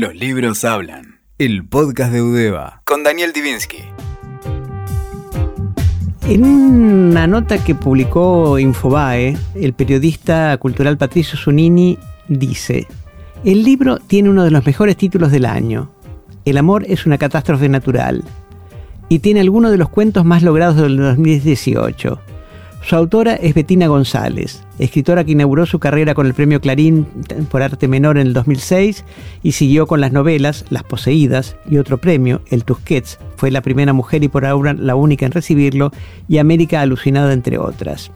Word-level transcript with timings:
Los 0.00 0.14
libros 0.14 0.64
hablan. 0.64 1.18
El 1.38 1.66
podcast 1.66 2.12
de 2.12 2.22
Udeva. 2.22 2.82
Con 2.84 3.02
Daniel 3.02 3.32
Divinsky. 3.32 3.78
En 6.28 6.44
una 6.44 7.26
nota 7.26 7.64
que 7.64 7.74
publicó 7.74 8.60
Infobae, 8.60 9.36
el 9.56 9.72
periodista 9.72 10.56
cultural 10.58 10.98
Patricio 10.98 11.36
Zunini 11.36 11.98
dice, 12.28 12.86
el 13.44 13.64
libro 13.64 13.98
tiene 13.98 14.30
uno 14.30 14.44
de 14.44 14.52
los 14.52 14.64
mejores 14.64 14.96
títulos 14.96 15.32
del 15.32 15.46
año. 15.46 15.90
El 16.44 16.58
amor 16.58 16.84
es 16.86 17.04
una 17.04 17.18
catástrofe 17.18 17.68
natural. 17.68 18.22
Y 19.08 19.18
tiene 19.18 19.40
algunos 19.40 19.72
de 19.72 19.78
los 19.78 19.88
cuentos 19.88 20.24
más 20.24 20.44
logrados 20.44 20.76
del 20.76 20.96
2018. 20.96 22.20
Su 22.88 22.96
autora 22.96 23.34
es 23.34 23.52
Betina 23.52 23.86
González, 23.86 24.64
escritora 24.78 25.22
que 25.22 25.32
inauguró 25.32 25.66
su 25.66 25.78
carrera 25.78 26.14
con 26.14 26.26
el 26.26 26.32
premio 26.32 26.62
Clarín 26.62 27.04
por 27.50 27.60
arte 27.60 27.86
menor 27.86 28.16
en 28.16 28.28
el 28.28 28.32
2006 28.32 29.04
y 29.42 29.52
siguió 29.52 29.86
con 29.86 30.00
las 30.00 30.10
novelas 30.10 30.64
Las 30.70 30.84
Poseídas 30.84 31.54
y 31.68 31.76
otro 31.76 31.98
premio, 31.98 32.40
El 32.48 32.64
Tusquets, 32.64 33.18
fue 33.36 33.50
la 33.50 33.60
primera 33.60 33.92
mujer 33.92 34.24
y 34.24 34.28
por 34.28 34.46
ahora 34.46 34.72
la 34.72 34.94
única 34.94 35.26
en 35.26 35.32
recibirlo, 35.32 35.92
y 36.28 36.38
América 36.38 36.80
Alucinada 36.80 37.34
entre 37.34 37.58
otras. 37.58 38.10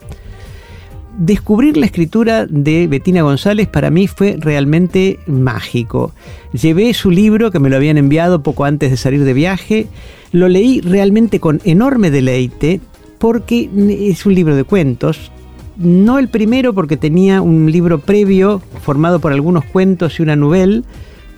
Descubrir 1.19 1.77
la 1.77 1.85
escritura 1.85 2.47
de 2.47 2.87
Betina 2.87 3.21
González 3.21 3.67
para 3.67 3.91
mí 3.91 4.07
fue 4.07 4.37
realmente 4.39 5.19
mágico. 5.27 6.13
Llevé 6.51 6.95
su 6.95 7.11
libro 7.11 7.51
que 7.51 7.59
me 7.59 7.69
lo 7.69 7.75
habían 7.75 7.99
enviado 7.99 8.41
poco 8.41 8.65
antes 8.65 8.89
de 8.89 8.97
salir 8.97 9.23
de 9.23 9.33
viaje, 9.33 9.85
lo 10.31 10.47
leí 10.47 10.81
realmente 10.81 11.39
con 11.39 11.61
enorme 11.63 12.09
deleite, 12.09 12.81
porque 13.23 13.69
es 14.11 14.25
un 14.25 14.35
libro 14.35 14.53
de 14.53 14.65
cuentos. 14.65 15.31
No 15.77 16.19
el 16.19 16.27
primero 16.27 16.73
porque 16.73 16.97
tenía 16.97 17.41
un 17.41 17.71
libro 17.71 17.99
previo 17.99 18.61
formado 18.81 19.21
por 19.21 19.31
algunos 19.31 19.63
cuentos 19.63 20.19
y 20.19 20.23
una 20.23 20.35
novela 20.35 20.81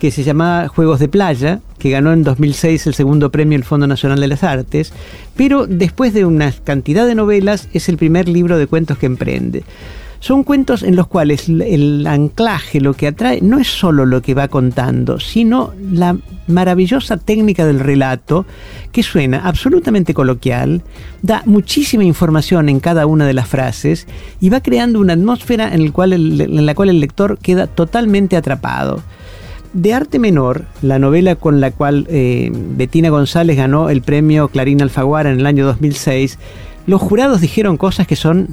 que 0.00 0.10
se 0.10 0.24
llamaba 0.24 0.66
Juegos 0.66 0.98
de 0.98 1.06
Playa, 1.06 1.60
que 1.78 1.90
ganó 1.90 2.12
en 2.12 2.24
2006 2.24 2.88
el 2.88 2.94
segundo 2.94 3.30
premio 3.30 3.56
del 3.56 3.62
Fondo 3.64 3.86
Nacional 3.86 4.18
de 4.18 4.26
las 4.26 4.42
Artes, 4.42 4.92
pero 5.36 5.68
después 5.68 6.12
de 6.12 6.24
una 6.24 6.50
cantidad 6.50 7.06
de 7.06 7.14
novelas 7.14 7.68
es 7.72 7.88
el 7.88 7.98
primer 7.98 8.28
libro 8.28 8.58
de 8.58 8.66
cuentos 8.66 8.98
que 8.98 9.06
emprende. 9.06 9.62
Son 10.20 10.44
cuentos 10.44 10.82
en 10.82 10.96
los 10.96 11.06
cuales 11.06 11.48
el 11.48 12.06
anclaje, 12.06 12.80
lo 12.80 12.94
que 12.94 13.08
atrae, 13.08 13.40
no 13.42 13.58
es 13.58 13.68
solo 13.68 14.06
lo 14.06 14.22
que 14.22 14.34
va 14.34 14.48
contando, 14.48 15.20
sino 15.20 15.72
la 15.92 16.16
maravillosa 16.46 17.16
técnica 17.16 17.66
del 17.66 17.80
relato 17.80 18.46
que 18.92 19.02
suena 19.02 19.46
absolutamente 19.46 20.14
coloquial, 20.14 20.82
da 21.22 21.42
muchísima 21.44 22.04
información 22.04 22.68
en 22.68 22.80
cada 22.80 23.06
una 23.06 23.26
de 23.26 23.34
las 23.34 23.48
frases 23.48 24.06
y 24.40 24.48
va 24.48 24.60
creando 24.60 25.00
una 25.00 25.12
atmósfera 25.12 25.72
en, 25.72 25.84
la 25.86 25.92
cual 26.74 26.88
el 26.88 27.00
lector 27.00 27.38
queda 27.38 27.66
totalmente 27.66 28.36
atrapado. 28.36 29.02
De 29.72 29.92
Arte 29.92 30.18
Menor, 30.18 30.64
la 30.80 30.98
novela 30.98 31.36
con 31.36 31.60
la 31.60 31.70
cual 31.70 32.06
eh, 32.08 32.50
Bettina 32.52 33.10
González 33.10 33.58
ganó 33.58 33.90
el 33.90 34.00
premio 34.00 34.48
Clarín 34.48 34.80
Alfaguara 34.80 35.30
en 35.30 35.40
el 35.40 35.44
año 35.44 35.66
2006, 35.66 36.38
los 36.86 37.00
jurados 37.00 37.40
dijeron 37.40 37.76
cosas 37.76 38.06
que, 38.06 38.16
son 38.16 38.46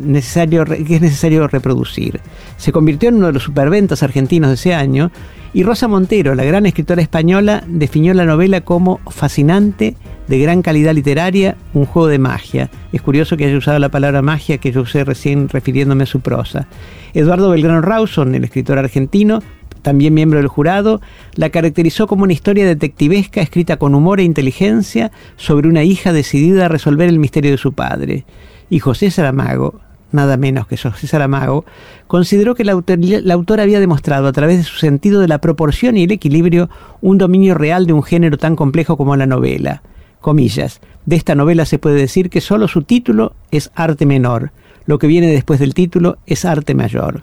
necesario, 0.00 0.64
que 0.64 0.96
es 0.96 1.00
necesario 1.00 1.48
reproducir. 1.48 2.20
Se 2.56 2.72
convirtió 2.72 3.08
en 3.08 3.16
uno 3.16 3.28
de 3.28 3.32
los 3.32 3.42
superventas 3.42 4.02
argentinos 4.02 4.50
de 4.50 4.54
ese 4.54 4.74
año 4.74 5.10
y 5.54 5.62
Rosa 5.62 5.88
Montero, 5.88 6.34
la 6.34 6.44
gran 6.44 6.66
escritora 6.66 7.00
española, 7.00 7.64
definió 7.66 8.12
la 8.12 8.26
novela 8.26 8.60
como 8.60 9.00
fascinante, 9.10 9.96
de 10.26 10.38
gran 10.38 10.60
calidad 10.60 10.92
literaria, 10.92 11.56
un 11.72 11.86
juego 11.86 12.08
de 12.08 12.18
magia. 12.18 12.70
Es 12.92 13.00
curioso 13.00 13.38
que 13.38 13.46
haya 13.46 13.56
usado 13.56 13.78
la 13.78 13.88
palabra 13.88 14.20
magia 14.20 14.58
que 14.58 14.72
yo 14.72 14.82
usé 14.82 15.04
recién 15.04 15.48
refiriéndome 15.48 16.02
a 16.02 16.06
su 16.06 16.20
prosa. 16.20 16.68
Eduardo 17.14 17.48
Belgrano 17.48 17.80
Rawson, 17.80 18.34
el 18.34 18.44
escritor 18.44 18.78
argentino, 18.78 19.42
también 19.82 20.14
miembro 20.14 20.38
del 20.38 20.48
jurado, 20.48 21.00
la 21.34 21.50
caracterizó 21.50 22.06
como 22.06 22.24
una 22.24 22.32
historia 22.32 22.66
detectivesca 22.66 23.40
escrita 23.40 23.76
con 23.76 23.94
humor 23.94 24.20
e 24.20 24.24
inteligencia 24.24 25.10
sobre 25.36 25.68
una 25.68 25.84
hija 25.84 26.12
decidida 26.12 26.66
a 26.66 26.68
resolver 26.68 27.08
el 27.08 27.18
misterio 27.18 27.50
de 27.50 27.58
su 27.58 27.72
padre. 27.72 28.24
Y 28.70 28.80
José 28.80 29.10
Saramago, 29.10 29.80
nada 30.12 30.36
menos 30.36 30.66
que 30.66 30.76
José 30.76 31.06
Saramago, 31.06 31.64
consideró 32.06 32.54
que 32.54 32.64
la, 32.64 32.72
autora 32.72 33.62
había 33.62 33.80
demostrado 33.80 34.28
a 34.28 34.32
través 34.32 34.58
de 34.58 34.64
su 34.64 34.78
sentido 34.78 35.20
de 35.20 35.28
la 35.28 35.38
proporción 35.38 35.96
y 35.96 36.04
el 36.04 36.12
equilibrio 36.12 36.68
un 37.00 37.18
dominio 37.18 37.54
real 37.54 37.86
de 37.86 37.92
un 37.92 38.02
género 38.02 38.38
tan 38.38 38.56
complejo 38.56 38.96
como 38.96 39.16
la 39.16 39.26
novela. 39.26 39.82
Comillas, 40.20 40.80
de 41.06 41.16
esta 41.16 41.34
novela 41.34 41.64
se 41.64 41.78
puede 41.78 41.96
decir 41.96 42.28
que 42.28 42.40
solo 42.40 42.68
su 42.68 42.82
título 42.82 43.34
es 43.50 43.70
arte 43.74 44.04
menor, 44.04 44.50
lo 44.88 44.98
que 44.98 45.06
viene 45.06 45.28
después 45.28 45.60
del 45.60 45.74
título 45.74 46.16
es 46.26 46.46
arte 46.46 46.74
mayor. 46.74 47.22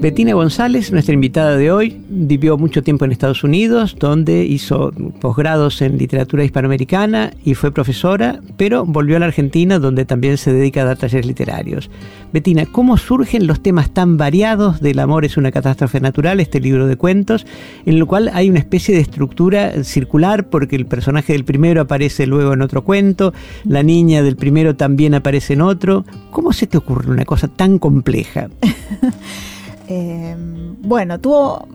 Betina 0.00 0.34
González, 0.34 0.92
nuestra 0.92 1.14
invitada 1.14 1.56
de 1.56 1.72
hoy, 1.72 2.00
vivió 2.08 2.58
mucho 2.58 2.82
tiempo 2.82 3.06
en 3.06 3.12
Estados 3.12 3.42
Unidos, 3.42 3.96
donde 3.98 4.44
hizo 4.44 4.92
posgrados 5.20 5.80
en 5.80 5.96
literatura 5.96 6.44
hispanoamericana 6.44 7.32
y 7.44 7.54
fue 7.54 7.72
profesora, 7.72 8.40
pero 8.58 8.84
volvió 8.84 9.16
a 9.16 9.20
la 9.20 9.26
Argentina, 9.26 9.78
donde 9.78 10.04
también 10.04 10.36
se 10.36 10.52
dedica 10.52 10.82
a 10.82 10.84
dar 10.84 10.98
talleres 10.98 11.26
literarios. 11.26 11.90
Betina, 12.30 12.66
¿cómo 12.66 12.98
surgen 12.98 13.46
los 13.46 13.62
temas 13.62 13.90
tan 13.90 14.18
variados 14.18 14.80
del 14.80 14.98
amor 14.98 15.24
es 15.24 15.38
una 15.38 15.50
catástrofe 15.50 15.98
natural, 15.98 16.40
este 16.40 16.60
libro 16.60 16.86
de 16.86 16.96
cuentos, 16.96 17.46
en 17.86 17.94
el 17.94 18.04
cual 18.04 18.30
hay 18.34 18.50
una 18.50 18.58
especie 18.58 18.94
de 18.94 19.00
estructura 19.00 19.82
circular, 19.82 20.50
porque 20.50 20.76
el 20.76 20.84
personaje 20.84 21.32
del 21.32 21.46
primero 21.46 21.80
aparece 21.80 22.26
luego 22.26 22.52
en 22.52 22.60
otro 22.60 22.84
cuento, 22.84 23.32
la 23.64 23.82
niña 23.82 24.22
del 24.22 24.36
primero 24.36 24.76
también 24.76 25.14
aparece 25.14 25.54
en 25.54 25.62
otro? 25.62 26.04
¿Cómo 26.30 26.52
se 26.52 26.66
te 26.66 26.76
ocurre 26.76 27.10
una 27.10 27.24
cosa 27.24 27.48
tan 27.48 27.78
compleja? 27.78 28.50
Em, 29.88 30.76
bueno, 30.82 31.20
tuvo 31.20 31.68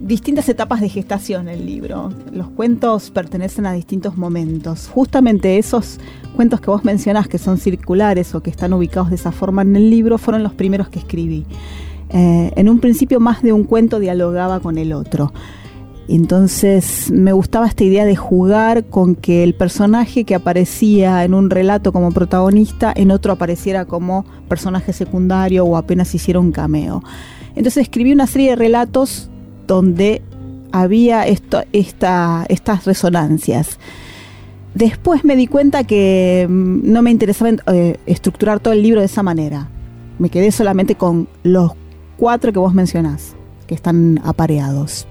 distintas 0.00 0.48
etapas 0.48 0.80
de 0.80 0.88
gestación 0.88 1.48
el 1.48 1.66
libro. 1.66 2.10
Los 2.32 2.48
cuentos 2.48 3.10
pertenecen 3.10 3.66
a 3.66 3.72
distintos 3.72 4.16
momentos. 4.16 4.88
Justamente 4.88 5.58
esos 5.58 5.98
cuentos 6.34 6.60
que 6.60 6.70
vos 6.70 6.84
mencionás 6.84 7.28
que 7.28 7.38
son 7.38 7.58
circulares 7.58 8.34
o 8.34 8.42
que 8.42 8.50
están 8.50 8.72
ubicados 8.72 9.10
de 9.10 9.16
esa 9.16 9.32
forma 9.32 9.62
en 9.62 9.76
el 9.76 9.90
libro 9.90 10.16
fueron 10.16 10.42
los 10.42 10.54
primeros 10.54 10.88
que 10.88 10.98
escribí. 10.98 11.44
Eh, 12.08 12.52
en 12.56 12.68
un 12.68 12.80
principio 12.80 13.20
más 13.20 13.42
de 13.42 13.52
un 13.52 13.64
cuento 13.64 14.00
dialogaba 14.00 14.60
con 14.60 14.78
el 14.78 14.92
otro. 14.92 15.32
Entonces 16.08 17.08
me 17.12 17.32
gustaba 17.32 17.68
esta 17.68 17.84
idea 17.84 18.04
de 18.04 18.16
jugar 18.16 18.86
con 18.86 19.14
que 19.14 19.44
el 19.44 19.54
personaje 19.54 20.24
que 20.24 20.34
aparecía 20.34 21.24
en 21.24 21.34
un 21.34 21.50
relato 21.50 21.92
como 21.92 22.10
protagonista, 22.10 22.92
en 22.96 23.12
otro 23.12 23.32
apareciera 23.32 23.84
como 23.84 24.24
personaje 24.48 24.92
secundario 24.92 25.64
o 25.64 25.76
apenas 25.76 26.12
hiciera 26.12 26.40
un 26.40 26.50
cameo. 26.50 27.04
Entonces 27.60 27.82
escribí 27.82 28.10
una 28.10 28.26
serie 28.26 28.48
de 28.48 28.56
relatos 28.56 29.28
donde 29.66 30.22
había 30.72 31.26
estas 31.26 32.84
resonancias. 32.86 33.78
Después 34.74 35.26
me 35.26 35.36
di 35.36 35.46
cuenta 35.46 35.84
que 35.84 36.46
mm, 36.48 36.90
no 36.90 37.02
me 37.02 37.10
interesaba 37.10 37.50
eh, 37.66 37.98
estructurar 38.06 38.60
todo 38.60 38.72
el 38.72 38.82
libro 38.82 39.00
de 39.00 39.06
esa 39.06 39.22
manera. 39.22 39.68
Me 40.18 40.30
quedé 40.30 40.52
solamente 40.52 40.94
con 40.94 41.28
los 41.42 41.72
cuatro 42.16 42.50
que 42.50 42.58
vos 42.58 42.72
mencionás, 42.72 43.34
que 43.66 43.74
están 43.74 44.22
apareados. 44.24 45.06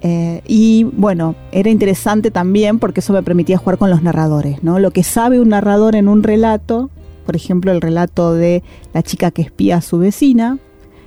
Eh, 0.00 0.42
y 0.44 0.82
bueno, 0.82 1.36
era 1.52 1.70
interesante 1.70 2.32
también 2.32 2.80
porque 2.80 2.98
eso 2.98 3.12
me 3.12 3.22
permitía 3.22 3.58
jugar 3.58 3.78
con 3.78 3.90
los 3.90 4.02
narradores, 4.02 4.64
¿no? 4.64 4.80
Lo 4.80 4.90
que 4.90 5.04
sabe 5.04 5.40
un 5.40 5.50
narrador 5.50 5.94
en 5.94 6.08
un 6.08 6.24
relato, 6.24 6.90
por 7.24 7.36
ejemplo, 7.36 7.70
el 7.70 7.80
relato 7.80 8.34
de 8.34 8.64
la 8.92 9.04
chica 9.04 9.30
que 9.30 9.42
espía 9.42 9.76
a 9.76 9.82
su 9.82 9.98
vecina, 9.98 10.58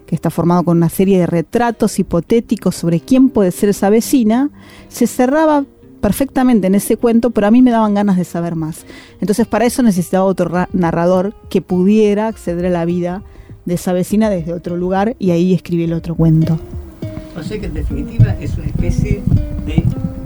que 0.06 0.16
está 0.16 0.30
formado 0.30 0.64
con 0.64 0.78
una 0.78 0.90
serie 0.90 1.20
de 1.20 1.28
retratos 1.28 2.00
hipotéticos 2.00 2.76
sobre 2.76 3.00
quién 3.00 3.30
puede 3.30 3.52
ser 3.52 3.70
esa 3.70 3.90
vecina, 3.90 4.50
se 4.88 5.08
cerraba 5.08 5.66
perfectamente 6.02 6.68
en 6.68 6.76
ese 6.76 6.98
cuento, 6.98 7.32
pero 7.32 7.48
a 7.48 7.52
mí 7.52 7.62
me 7.62 7.72
daban 7.72 7.96
ganas 7.96 8.18
de 8.18 8.26
saber 8.26 8.56
más. 8.56 8.86
Entonces 9.22 9.48
para 9.48 9.66
eso 9.66 9.82
necesitaba 9.82 10.26
otro 10.26 10.68
narrador 10.72 11.34
que 11.50 11.62
pudiera 11.62 12.28
acceder 12.28 12.68
a 12.68 12.70
la 12.70 12.86
vida 12.86 13.24
de 13.66 13.74
esa 13.74 13.94
vecina 13.94 14.30
desde 14.30 14.54
otro 14.54 14.78
lugar 14.78 15.16
y 15.18 15.32
ahí 15.32 15.54
escribí 15.54 15.86
el 15.86 15.94
otro 15.94 16.16
cuento. 16.16 16.60
O 17.36 17.44
sea 17.44 17.60
que 17.60 17.66
en 17.66 17.74
definitiva 17.74 18.36
es 18.40 18.56
una 18.56 18.68
especie 18.68 19.24
de 19.66 19.84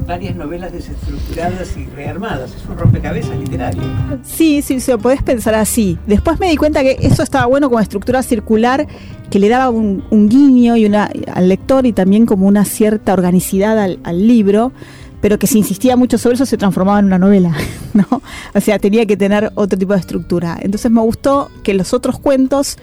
varias 0.10 0.36
novelas 0.36 0.74
desestructuradas 0.74 1.78
y 1.78 1.86
rearmadas. 1.86 2.56
Es 2.56 2.66
un 2.68 2.78
rompecabezas 2.78 3.38
literario. 3.38 3.84
Sí, 4.24 4.64
sí, 4.64 4.80
se 4.80 4.92
lo 4.92 4.98
podés 4.98 5.22
pensar 5.22 5.54
así. 5.54 6.00
Después 6.08 6.40
me 6.40 6.50
di 6.50 6.58
cuenta 6.58 6.82
que 6.82 6.98
eso 7.00 7.22
estaba 7.22 7.46
bueno 7.46 7.70
como 7.70 7.80
estructura 7.80 8.24
circular, 8.24 8.88
que 9.30 9.38
le 9.38 9.50
daba 9.50 9.70
un, 9.70 10.04
guiño 10.10 10.76
y 10.78 10.88
una, 10.88 11.12
al 11.32 11.48
lector 11.48 11.86
y 11.86 11.94
también 11.94 12.26
como 12.26 12.48
una 12.48 12.66
cierta 12.66 13.14
organicidad 13.14 13.78
al, 13.80 14.28
libro 14.28 14.72
pero 15.22 15.38
que 15.38 15.48
si 15.48 15.58
insistía 15.58 15.98
mucho 15.98 16.18
sobre 16.18 16.36
eso 16.36 16.46
se 16.46 16.58
transformaba 16.58 17.00
en 17.00 17.06
una 17.06 17.20
novela, 17.20 17.54
¿no? 17.94 18.22
O 18.56 18.62
sea, 18.62 18.80
tenía 18.80 19.06
que 19.06 19.18
tener 19.18 19.52
otro 19.56 19.78
tipo 19.78 19.92
de 19.94 20.00
estructura. 20.00 20.58
Entonces 20.62 20.90
me 20.90 21.02
gustó 21.02 21.52
que 21.62 21.74
los 21.74 21.94
otros 21.94 22.20
cuentos 22.20 22.78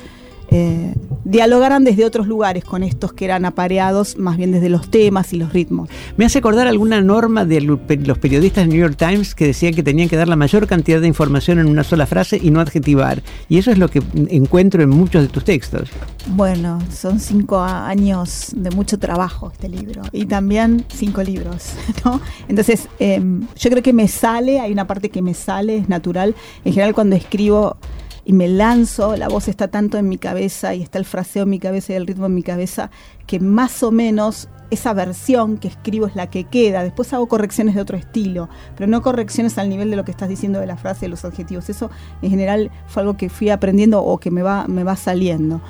eh, 0.51 0.95
dialogaran 1.25 1.83
desde 1.83 2.05
otros 2.05 2.29
lugares 2.29 2.65
con 2.65 2.85
estos 2.85 3.13
que 3.13 3.25
eran 3.25 3.45
apareados 3.45 4.17
más 4.17 4.37
bien 4.37 4.53
desde 4.53 4.69
los 4.69 4.91
temas 4.91 5.33
y 5.33 5.39
los 5.39 5.53
ritmos. 5.53 5.89
Me 6.17 6.25
hace 6.25 6.39
acordar 6.39 6.69
alguna 6.69 7.01
norma 7.01 7.45
de 7.45 7.61
los 7.61 8.19
periodistas 8.19 8.65
de 8.65 8.69
New 8.69 8.81
York 8.81 8.97
Times 8.97 9.35
que 9.35 9.47
decían 9.47 9.75
que 9.75 9.83
tenían 9.83 10.09
que 10.09 10.17
dar 10.17 10.29
la 10.29 10.37
mayor 10.37 10.69
cantidad 10.69 11.01
de 11.01 11.09
información 11.09 11.59
en 11.59 11.67
una 11.67 11.83
sola 11.83 12.07
frase 12.07 12.39
y 12.41 12.51
no 12.51 12.61
adjetivar. 12.61 13.23
Y 13.49 13.59
eso 13.59 13.73
es 13.73 13.79
lo 13.79 13.89
que 13.89 14.03
encuentro 14.29 14.83
en 14.83 14.91
muchos 14.91 15.23
de 15.23 15.29
tus 15.29 15.45
textos. 15.45 15.91
Bueno, 16.29 16.79
son 16.93 17.19
cinco 17.19 17.61
años 17.61 18.53
de 18.55 18.71
mucho 18.71 18.99
trabajo 18.99 19.51
este 19.53 19.69
libro 19.69 20.03
y 20.13 20.27
también 20.27 20.85
cinco 20.89 21.23
libros, 21.23 21.73
¿no? 22.05 22.21
Entonces, 22.49 22.89
em, 23.01 23.47
yo 23.59 23.71
creo 23.71 23.83
que 23.83 23.93
me 23.93 24.07
sale, 24.07 24.61
hay 24.61 24.73
una 24.73 24.87
parte 24.87 25.09
que 25.09 25.23
me 25.23 25.35
sale, 25.35 25.79
es 25.79 25.89
natural. 25.89 26.35
En 26.65 26.73
general 26.73 26.95
cuando 26.95 27.17
escribo 27.17 27.77
y 28.27 28.33
me 28.33 28.49
lanzo, 28.49 29.17
la 29.17 29.29
voz 29.29 29.47
está 29.47 29.69
tanto 29.69 29.99
en 29.99 30.09
mi 30.09 30.19
cabeza 30.19 30.75
y 30.75 30.83
está 30.83 30.99
el 30.99 31.05
fraseo 31.05 31.45
en 31.45 31.51
mi 31.51 31.61
cabeza 31.61 31.93
y 31.93 31.97
el 31.97 32.09
ritmo 32.09 32.27
en 32.27 32.35
mi 32.35 32.43
cabeza, 32.43 32.91
que 33.29 33.39
más 33.39 33.85
o 33.85 33.93
menos 33.93 34.49
esa 34.73 34.93
versión 34.95 35.59
que 35.59 35.69
escribo 35.69 36.09
es 36.09 36.17
la 36.17 36.29
que 36.29 36.43
queda. 36.43 36.83
Después 36.83 37.13
hago 37.13 37.29
correcciones 37.29 37.77
de 37.77 37.81
otro 37.81 37.97
estilo, 37.97 38.49
pero 38.77 38.91
no 38.91 39.01
correcciones 39.01 39.59
al 39.59 39.69
nivel 39.69 39.91
de 39.91 39.97
lo 39.97 40.05
que 40.05 40.11
estás 40.11 40.29
diciendo 40.29 40.59
de 40.59 40.67
la 40.67 40.77
frase, 40.77 41.03
de 41.03 41.11
los 41.11 41.25
adjetivos. 41.25 41.71
Eso 41.71 41.89
en 42.21 42.31
general 42.31 42.73
fue 42.89 43.03
algo 43.03 43.17
que 43.17 43.29
fui 43.29 43.49
aprendiendo 43.49 44.03
o 44.03 44.19
que 44.19 44.33
me 44.33 44.43
va, 44.43 44.67
me 44.67 44.83
va 44.83 44.97
saliendo. 44.97 45.61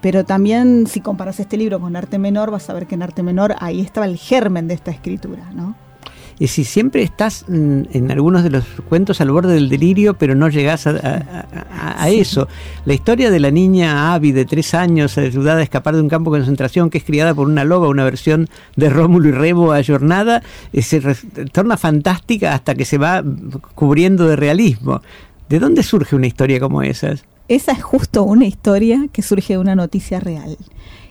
Pero 0.00 0.24
también 0.24 0.86
si 0.86 1.00
comparas 1.00 1.40
este 1.40 1.56
libro 1.56 1.80
con 1.80 1.96
Arte 1.96 2.20
Menor, 2.20 2.52
vas 2.52 2.70
a 2.70 2.74
ver 2.74 2.86
que 2.86 2.94
en 2.94 3.02
Arte 3.02 3.24
Menor 3.24 3.56
ahí 3.58 3.80
estaba 3.80 4.06
el 4.06 4.16
germen 4.16 4.68
de 4.68 4.74
esta 4.74 4.92
escritura, 4.92 5.50
¿no? 5.52 5.74
Y 6.38 6.48
si 6.48 6.64
siempre 6.64 7.02
estás 7.02 7.46
en 7.48 8.10
algunos 8.10 8.42
de 8.42 8.50
los 8.50 8.64
cuentos 8.88 9.22
al 9.22 9.30
borde 9.30 9.54
del 9.54 9.70
delirio, 9.70 10.14
pero 10.14 10.34
no 10.34 10.48
llegás 10.50 10.86
a, 10.86 12.08
eso. 12.08 12.46
La 12.84 12.92
historia 12.92 13.30
de 13.30 13.40
la 13.40 13.50
niña 13.50 14.14
Abby 14.14 14.32
de 14.32 14.44
tres 14.44 14.74
años, 14.74 15.16
ayudada 15.16 15.60
a 15.60 15.62
escapar 15.62 15.94
de 15.94 16.02
un 16.02 16.08
campo 16.08 16.30
de 16.30 16.40
concentración, 16.40 16.90
que 16.90 16.98
es 16.98 17.04
criada 17.04 17.34
por 17.34 17.48
una 17.48 17.64
loba, 17.64 17.88
una 17.88 18.04
versión 18.04 18.48
de 18.76 18.90
Rómulo 18.90 19.30
y 19.30 19.32
Remo 19.32 19.72
ayornada, 19.72 20.42
se 20.78 21.00
torna 21.52 21.78
fantástica 21.78 22.52
hasta 22.52 22.74
que 22.74 22.84
se 22.84 22.98
va 22.98 23.24
cubriendo 23.74 24.26
de 24.26 24.36
realismo. 24.36 25.00
¿De 25.48 25.58
dónde 25.58 25.82
surge 25.82 26.16
una 26.16 26.26
historia 26.26 26.60
como 26.60 26.82
esa? 26.82 27.14
Esa 27.48 27.72
es 27.72 27.82
justo 27.82 28.24
una 28.24 28.44
historia 28.44 29.06
que 29.12 29.22
surge 29.22 29.54
de 29.54 29.58
una 29.58 29.74
noticia 29.74 30.20
real. 30.20 30.56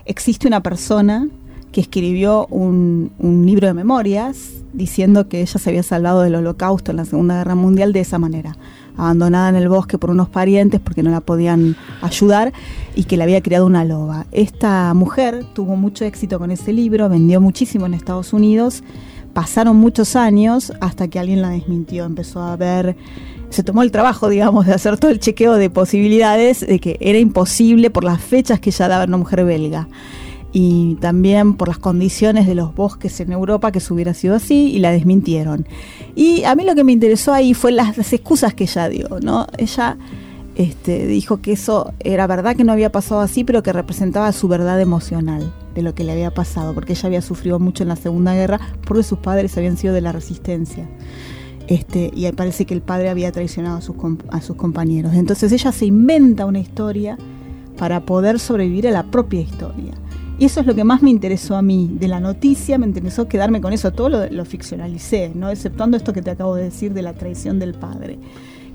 Existe 0.05 0.47
una 0.47 0.61
persona 0.61 1.27
que 1.75 1.81
escribió 1.81 2.47
un, 2.51 3.11
libro 3.45 3.67
de 3.67 3.73
memorias 3.73 4.63
diciendo 4.71 5.27
que 5.27 5.41
ella 5.41 5.59
se 5.59 5.69
había 5.69 5.83
salvado 5.83 6.21
del 6.21 6.35
holocausto 6.35 6.91
en 6.91 6.97
la 6.97 7.03
Segunda 7.03 7.35
Guerra 7.35 7.55
Mundial 7.55 7.91
de 7.91 7.99
esa 7.99 8.17
manera, 8.17 8.55
abandonada 8.95 9.49
en 9.49 9.57
el 9.57 9.67
bosque 9.67 9.97
por 9.97 10.09
unos 10.09 10.29
parientes 10.29 10.79
porque 10.79 11.03
no 11.03 11.11
la 11.11 11.19
podían 11.19 11.75
ayudar 12.01 12.53
y 12.95 13.03
que 13.03 13.17
le 13.17 13.23
había 13.23 13.41
criado 13.41 13.65
una 13.65 13.83
loba. 13.83 14.25
Esta 14.31 14.93
mujer 14.93 15.45
tuvo 15.53 15.75
mucho 15.75 16.05
éxito 16.05 16.39
con 16.39 16.49
ese 16.49 16.71
libro, 16.71 17.09
vendió 17.09 17.41
muchísimo 17.41 17.87
en 17.87 17.93
Estados 17.93 18.31
Unidos, 18.31 18.81
pasaron 19.33 19.75
muchos 19.75 20.15
años 20.15 20.71
hasta 20.79 21.09
que 21.09 21.19
alguien 21.19 21.41
la 21.41 21.49
desmintió, 21.49 22.05
empezó 22.05 22.41
a 22.41 22.55
ver 22.55 22.95
se 23.49 23.63
tomó 23.63 23.83
el 23.83 23.91
trabajo, 23.91 24.29
digamos, 24.29 24.65
de 24.65 24.73
hacer 24.73 24.97
todo 24.97 25.11
el 25.11 25.19
chequeo 25.19 25.53
de 25.55 25.69
posibilidades, 25.69 26.65
de 26.65 26.79
que 26.79 26.97
era 27.01 27.19
imposible 27.19 27.89
por 27.89 28.05
las 28.05 28.21
fechas 28.21 28.61
que 28.61 28.69
ella 28.69 28.87
daba 28.87 29.03
una 29.03 29.17
mujer 29.17 29.43
belga 29.43 29.89
y 30.57 30.95
también 31.01 31.55
por 31.55 31.67
las 31.67 31.79
condiciones 31.79 32.47
de 32.47 32.55
los 32.55 32.73
bosques 32.73 33.19
en 33.19 33.33
Europa 33.33 33.73
que 33.73 33.79
eso 33.79 33.93
hubiera 33.93 34.13
sido 34.13 34.35
así 34.35 34.71
y 34.71 34.79
la 34.79 34.91
desmintieron. 34.91 35.67
Y 36.15 36.45
a 36.45 36.55
mí 36.55 36.63
lo 36.63 36.75
que 36.75 36.85
me 36.85 36.93
interesó 36.93 37.33
ahí 37.33 37.53
fue 37.53 37.73
las, 37.73 37.97
excusas 38.13 38.53
que 38.53 38.63
ella 38.63 38.87
dio, 38.87 39.19
¿no? 39.21 39.47
Ella 39.57 39.97
este, 40.55 41.07
dijo 41.07 41.41
que 41.41 41.51
eso 41.51 41.93
era 41.99 42.25
verdad 42.25 42.55
que 42.55 42.63
no 42.63 42.71
había 42.71 42.89
pasado 42.89 43.19
así, 43.19 43.43
pero 43.43 43.63
que 43.63 43.73
representaba 43.73 44.31
su 44.31 44.47
verdad 44.47 44.79
emocional 44.79 45.53
de 45.73 45.81
lo 45.81 45.93
que 45.93 46.05
le 46.05 46.13
había 46.13 46.33
pasado, 46.33 46.73
porque 46.73 46.93
ella 46.93 47.07
había 47.07 47.21
sufrido 47.21 47.59
mucho 47.59 47.83
en 47.83 47.89
la 47.89 47.97
Segunda 47.97 48.33
Guerra 48.33 48.61
porque 48.87 49.03
sus 49.03 49.19
padres 49.19 49.57
habían 49.57 49.75
sido 49.75 49.93
de 49.93 49.99
la 49.99 50.13
resistencia. 50.13 50.87
Este, 51.67 52.11
y 52.15 52.31
parece 52.31 52.65
que 52.65 52.73
el 52.73 52.81
padre 52.81 53.09
había 53.09 53.29
traicionado 53.33 53.79
a 53.79 53.81
sus, 53.81 53.97
a 54.29 54.39
sus 54.39 54.55
compañeros. 54.55 55.15
Entonces 55.15 55.51
ella 55.51 55.73
se 55.73 55.85
inventa 55.85 56.45
una 56.45 56.59
historia 56.59 57.17
para 57.77 58.05
poder 58.05 58.39
sobrevivir 58.39 58.87
a 58.87 58.91
la 58.91 59.11
propia 59.11 59.41
historia. 59.41 59.95
Y 60.37 60.45
eso 60.45 60.59
es 60.59 60.65
lo 60.65 60.75
que 60.75 60.83
más 60.83 61.01
me 61.01 61.09
interesó 61.09 61.55
a 61.55 61.61
mí 61.61 61.89
de 61.93 62.09
la 62.09 62.19
noticia, 62.19 62.77
me 62.77 62.85
interesó 62.85 63.27
quedarme 63.27 63.61
con 63.61 63.71
eso, 63.71 63.91
todo 63.91 64.27
lo, 64.29 64.45
ficcionalicé, 64.45 65.31
¿no? 65.33 65.49
exceptuando 65.49 65.95
esto 65.95 66.11
que 66.11 66.21
te 66.21 66.31
acabo 66.31 66.55
de 66.55 66.63
decir 66.63 66.93
de 66.93 67.01
la 67.01 67.13
traición 67.13 67.57
del 67.57 67.73
padre, 67.73 68.19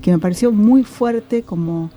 que 0.01 0.11
me 0.11 0.17
pareció 0.17 0.51
muy 0.51 0.83
fuerte 0.83 1.43
como 1.43 1.91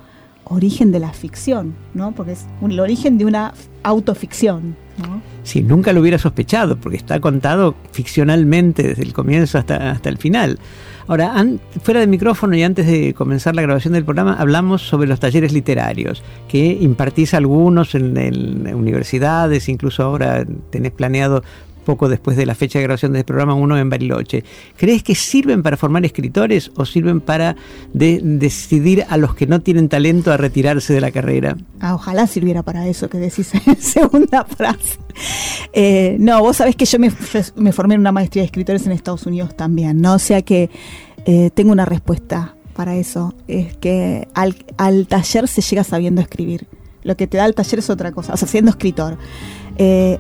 origen 0.45 0.93
de 0.93 0.99
la 0.99 1.15
ficción, 1.15 1.75
¿no? 1.95 2.13
porque 2.13 2.33
es 2.33 2.45
el 2.63 2.79
origen 2.79 3.17
de 3.17 3.25
una 3.25 3.55
autoficción. 3.83 4.77
Sí, 5.43 5.63
nunca 5.63 5.93
lo 5.93 6.01
hubiera 6.03 6.19
sospechado, 6.19 6.77
porque 6.77 6.99
está 6.99 7.19
contado 7.21 7.75
ficcionalmente 7.91 8.83
desde 8.83 9.03
el 9.03 9.15
comienzo 9.15 9.59
hasta, 9.59 9.91
hasta 9.91 10.11
el 10.11 10.19
final. 10.19 10.59
Ahora, 11.07 11.35
fuera 11.83 12.01
del 12.01 12.09
micrófono 12.09 12.57
y 12.57 12.63
antes 12.63 12.87
de 12.87 13.13
comenzar 13.13 13.55
la 13.55 13.63
grabación 13.63 13.93
del 13.93 14.05
programa, 14.05 14.37
hablamos 14.39 14.83
sobre 14.83 15.07
los 15.07 15.21
talleres 15.21 15.53
literarios, 15.53 16.23
que 16.49 16.79
impartís 16.81 17.35
algunos 17.35 17.95
en, 17.95 18.75
universidades, 18.75 19.69
incluso 19.69 20.03
ahora 20.03 20.47
tenés 20.71 20.93
planeado 20.93 21.43
poco 21.85 22.09
después 22.09 22.37
de 22.37 22.47
la 22.47 22.55
fecha 22.55 22.79
de 22.79 22.85
grabación 22.85 23.13
del 23.13 23.25
programa, 23.25 23.55
uno 23.55 23.79
en 23.79 23.89
Bariloche. 23.89 24.45
¿Crees 24.77 25.03
que 25.03 25.15
sirven 25.15 25.63
para 25.63 25.77
formar 25.77 26.05
escritores 26.05 26.73
o 26.75 26.85
sirven 26.85 27.21
para 27.21 27.57
decidir 27.93 29.05
a 29.09 29.17
los 29.17 29.35
que 29.35 29.47
no 29.47 29.61
tienen 29.61 29.89
talento 29.89 30.33
a 30.33 30.37
retirarse 30.37 30.93
de 30.93 31.01
la 31.01 31.11
carrera? 31.11 31.57
Ah, 31.81 31.95
ojalá 31.95 32.27
sirviera 32.27 32.63
para 32.63 32.87
eso 32.89 33.09
que 33.09 33.19
decís 33.19 33.53
en 33.55 33.77
segunda 33.81 34.45
frase. 34.45 34.99
Eh, 35.73 36.17
no, 36.19 36.41
vos 36.41 36.57
sabés 36.57 36.77
que 36.77 36.85
yo 36.85 36.99
me, 36.99 37.11
formé 37.73 37.95
en 37.95 38.01
una 38.01 38.13
maestría 38.13 38.43
de 38.43 38.47
escritores 38.47 38.87
en 38.87 38.93
Estados 38.93 39.27
Unidos 39.27 39.57
también, 39.57 40.01
¿no? 40.01 40.15
O 40.15 40.19
sea 40.19 40.43
que 40.43 40.71
eh, 41.27 41.51
tengo 41.55 41.73
una 41.73 41.85
respuesta 41.85 42.55
para 42.75 42.97
eso. 42.97 43.35
Es 43.49 43.77
que 43.77 44.29
al, 44.35 44.57
al, 44.77 45.07
taller 45.07 45.49
se 45.49 45.63
llega 45.63 45.85
sabiendo 45.85 46.21
escribir. 46.21 46.67
Lo 47.03 47.17
que 47.17 47.27
te 47.27 47.37
da 47.37 47.47
el 47.47 47.55
taller 47.55 47.79
es 47.79 47.91
otra 47.91 48.13
cosa, 48.13 48.33
o 48.35 48.37
sea, 48.37 48.49
siendo 48.49 48.71
escritor. 48.71 49.19
Eh, 49.77 50.19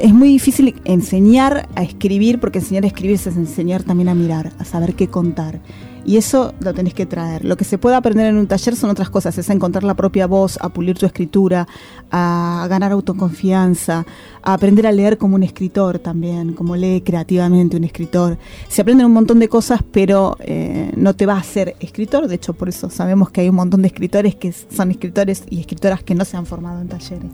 es 0.00 0.12
muy 0.12 0.28
difícil 0.28 0.74
enseñar 0.84 1.68
a 1.74 1.82
escribir, 1.82 2.40
porque 2.40 2.58
enseñar 2.58 2.84
a 2.84 2.86
escribir 2.86 3.14
es 3.14 3.26
enseñar 3.26 3.82
también 3.82 4.08
a 4.08 4.14
mirar, 4.14 4.52
a 4.58 4.64
saber 4.64 4.94
qué 4.94 5.08
contar. 5.08 5.60
Y 6.04 6.16
eso 6.16 6.54
lo 6.60 6.72
tenés 6.74 6.94
que 6.94 7.06
traer. 7.06 7.44
Lo 7.44 7.56
que 7.56 7.64
se 7.64 7.78
puede 7.78 7.96
aprender 7.96 8.26
en 8.26 8.36
un 8.36 8.46
taller 8.46 8.76
son 8.76 8.90
otras 8.90 9.10
cosas, 9.10 9.36
es 9.38 9.50
encontrar 9.50 9.84
la 9.84 9.94
propia 9.94 10.26
voz, 10.26 10.58
a 10.60 10.68
pulir 10.68 10.98
tu 10.98 11.06
escritura, 11.06 11.68
a 12.10 12.66
ganar 12.68 12.92
autoconfianza, 12.92 14.06
a 14.42 14.54
aprender 14.54 14.86
a 14.86 14.92
leer 14.92 15.18
como 15.18 15.36
un 15.36 15.42
escritor 15.42 15.98
también, 15.98 16.54
como 16.54 16.76
lee 16.76 17.02
creativamente 17.04 17.76
un 17.76 17.84
escritor. 17.84 18.38
Se 18.68 18.82
aprenden 18.82 19.06
un 19.06 19.12
montón 19.12 19.38
de 19.38 19.48
cosas, 19.48 19.80
pero 19.92 20.36
eh, 20.40 20.90
no 20.96 21.14
te 21.14 21.26
va 21.26 21.34
a 21.34 21.38
hacer 21.38 21.76
escritor. 21.80 22.28
De 22.28 22.36
hecho, 22.36 22.54
por 22.54 22.68
eso 22.68 22.90
sabemos 22.90 23.30
que 23.30 23.42
hay 23.42 23.48
un 23.48 23.56
montón 23.56 23.82
de 23.82 23.88
escritores 23.88 24.34
que 24.34 24.52
son 24.52 24.90
escritores 24.90 25.44
y 25.50 25.60
escritoras 25.60 26.02
que 26.02 26.14
no 26.14 26.24
se 26.24 26.36
han 26.36 26.46
formado 26.46 26.80
en 26.80 26.88
talleres. 26.88 27.30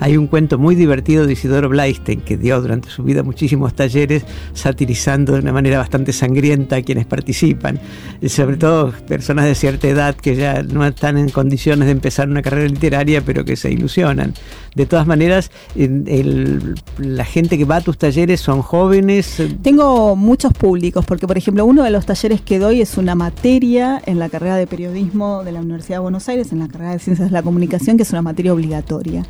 Hay 0.00 0.16
un 0.16 0.26
cuento 0.26 0.58
muy 0.58 0.74
divertido 0.74 1.26
de 1.26 1.32
Isidoro 1.32 1.68
Blaisten 1.68 2.20
que 2.20 2.36
dio 2.36 2.60
durante 2.60 2.90
su 2.90 3.02
vida 3.02 3.22
muchísimos 3.22 3.74
talleres 3.74 4.24
satirizando 4.52 5.32
de 5.32 5.40
una 5.40 5.52
manera 5.52 5.78
bastante 5.78 6.12
sangrienta 6.12 6.76
a 6.76 6.82
quienes 6.82 7.06
participan, 7.06 7.80
sobre 8.28 8.56
todo 8.56 8.92
personas 9.06 9.44
de 9.46 9.54
cierta 9.54 9.88
edad 9.88 10.14
que 10.14 10.36
ya 10.36 10.62
no 10.62 10.86
están 10.86 11.18
en 11.18 11.28
condiciones 11.28 11.86
de 11.86 11.92
empezar 11.92 12.28
una 12.28 12.42
carrera 12.42 12.68
literaria, 12.68 13.22
pero 13.22 13.44
que 13.44 13.56
se 13.56 13.70
ilusionan. 13.70 14.34
De 14.74 14.86
todas 14.86 15.06
maneras, 15.06 15.50
la 15.74 17.24
gente 17.24 17.58
que 17.58 17.64
va 17.64 17.76
a 17.76 17.80
tus 17.80 17.98
talleres 17.98 18.40
son 18.40 18.62
jóvenes. 18.62 19.42
Tengo 19.62 20.16
muchos 20.16 20.52
públicos, 20.52 21.04
porque 21.04 21.26
por 21.26 21.38
ejemplo 21.38 21.64
uno 21.64 21.84
de 21.84 21.90
los 21.90 22.06
talleres 22.06 22.40
que 22.40 22.58
doy 22.58 22.80
es 22.80 22.96
una 22.96 23.14
materia 23.14 24.02
en 24.06 24.18
la 24.18 24.28
carrera 24.28 24.56
de 24.56 24.66
periodismo 24.66 25.44
de 25.44 25.52
la 25.52 25.60
Universidad 25.60 25.96
de 25.96 26.02
Buenos 26.02 26.28
Aires, 26.28 26.52
en 26.52 26.60
la 26.60 26.68
carrera 26.68 26.92
de 26.92 26.98
ciencias 26.98 27.28
de 27.28 27.32
la 27.32 27.42
comunicación, 27.42 27.96
que 27.96 28.02
es 28.02 28.10
una 28.10 28.22
materia 28.22 28.52
obligatoria 28.52 29.24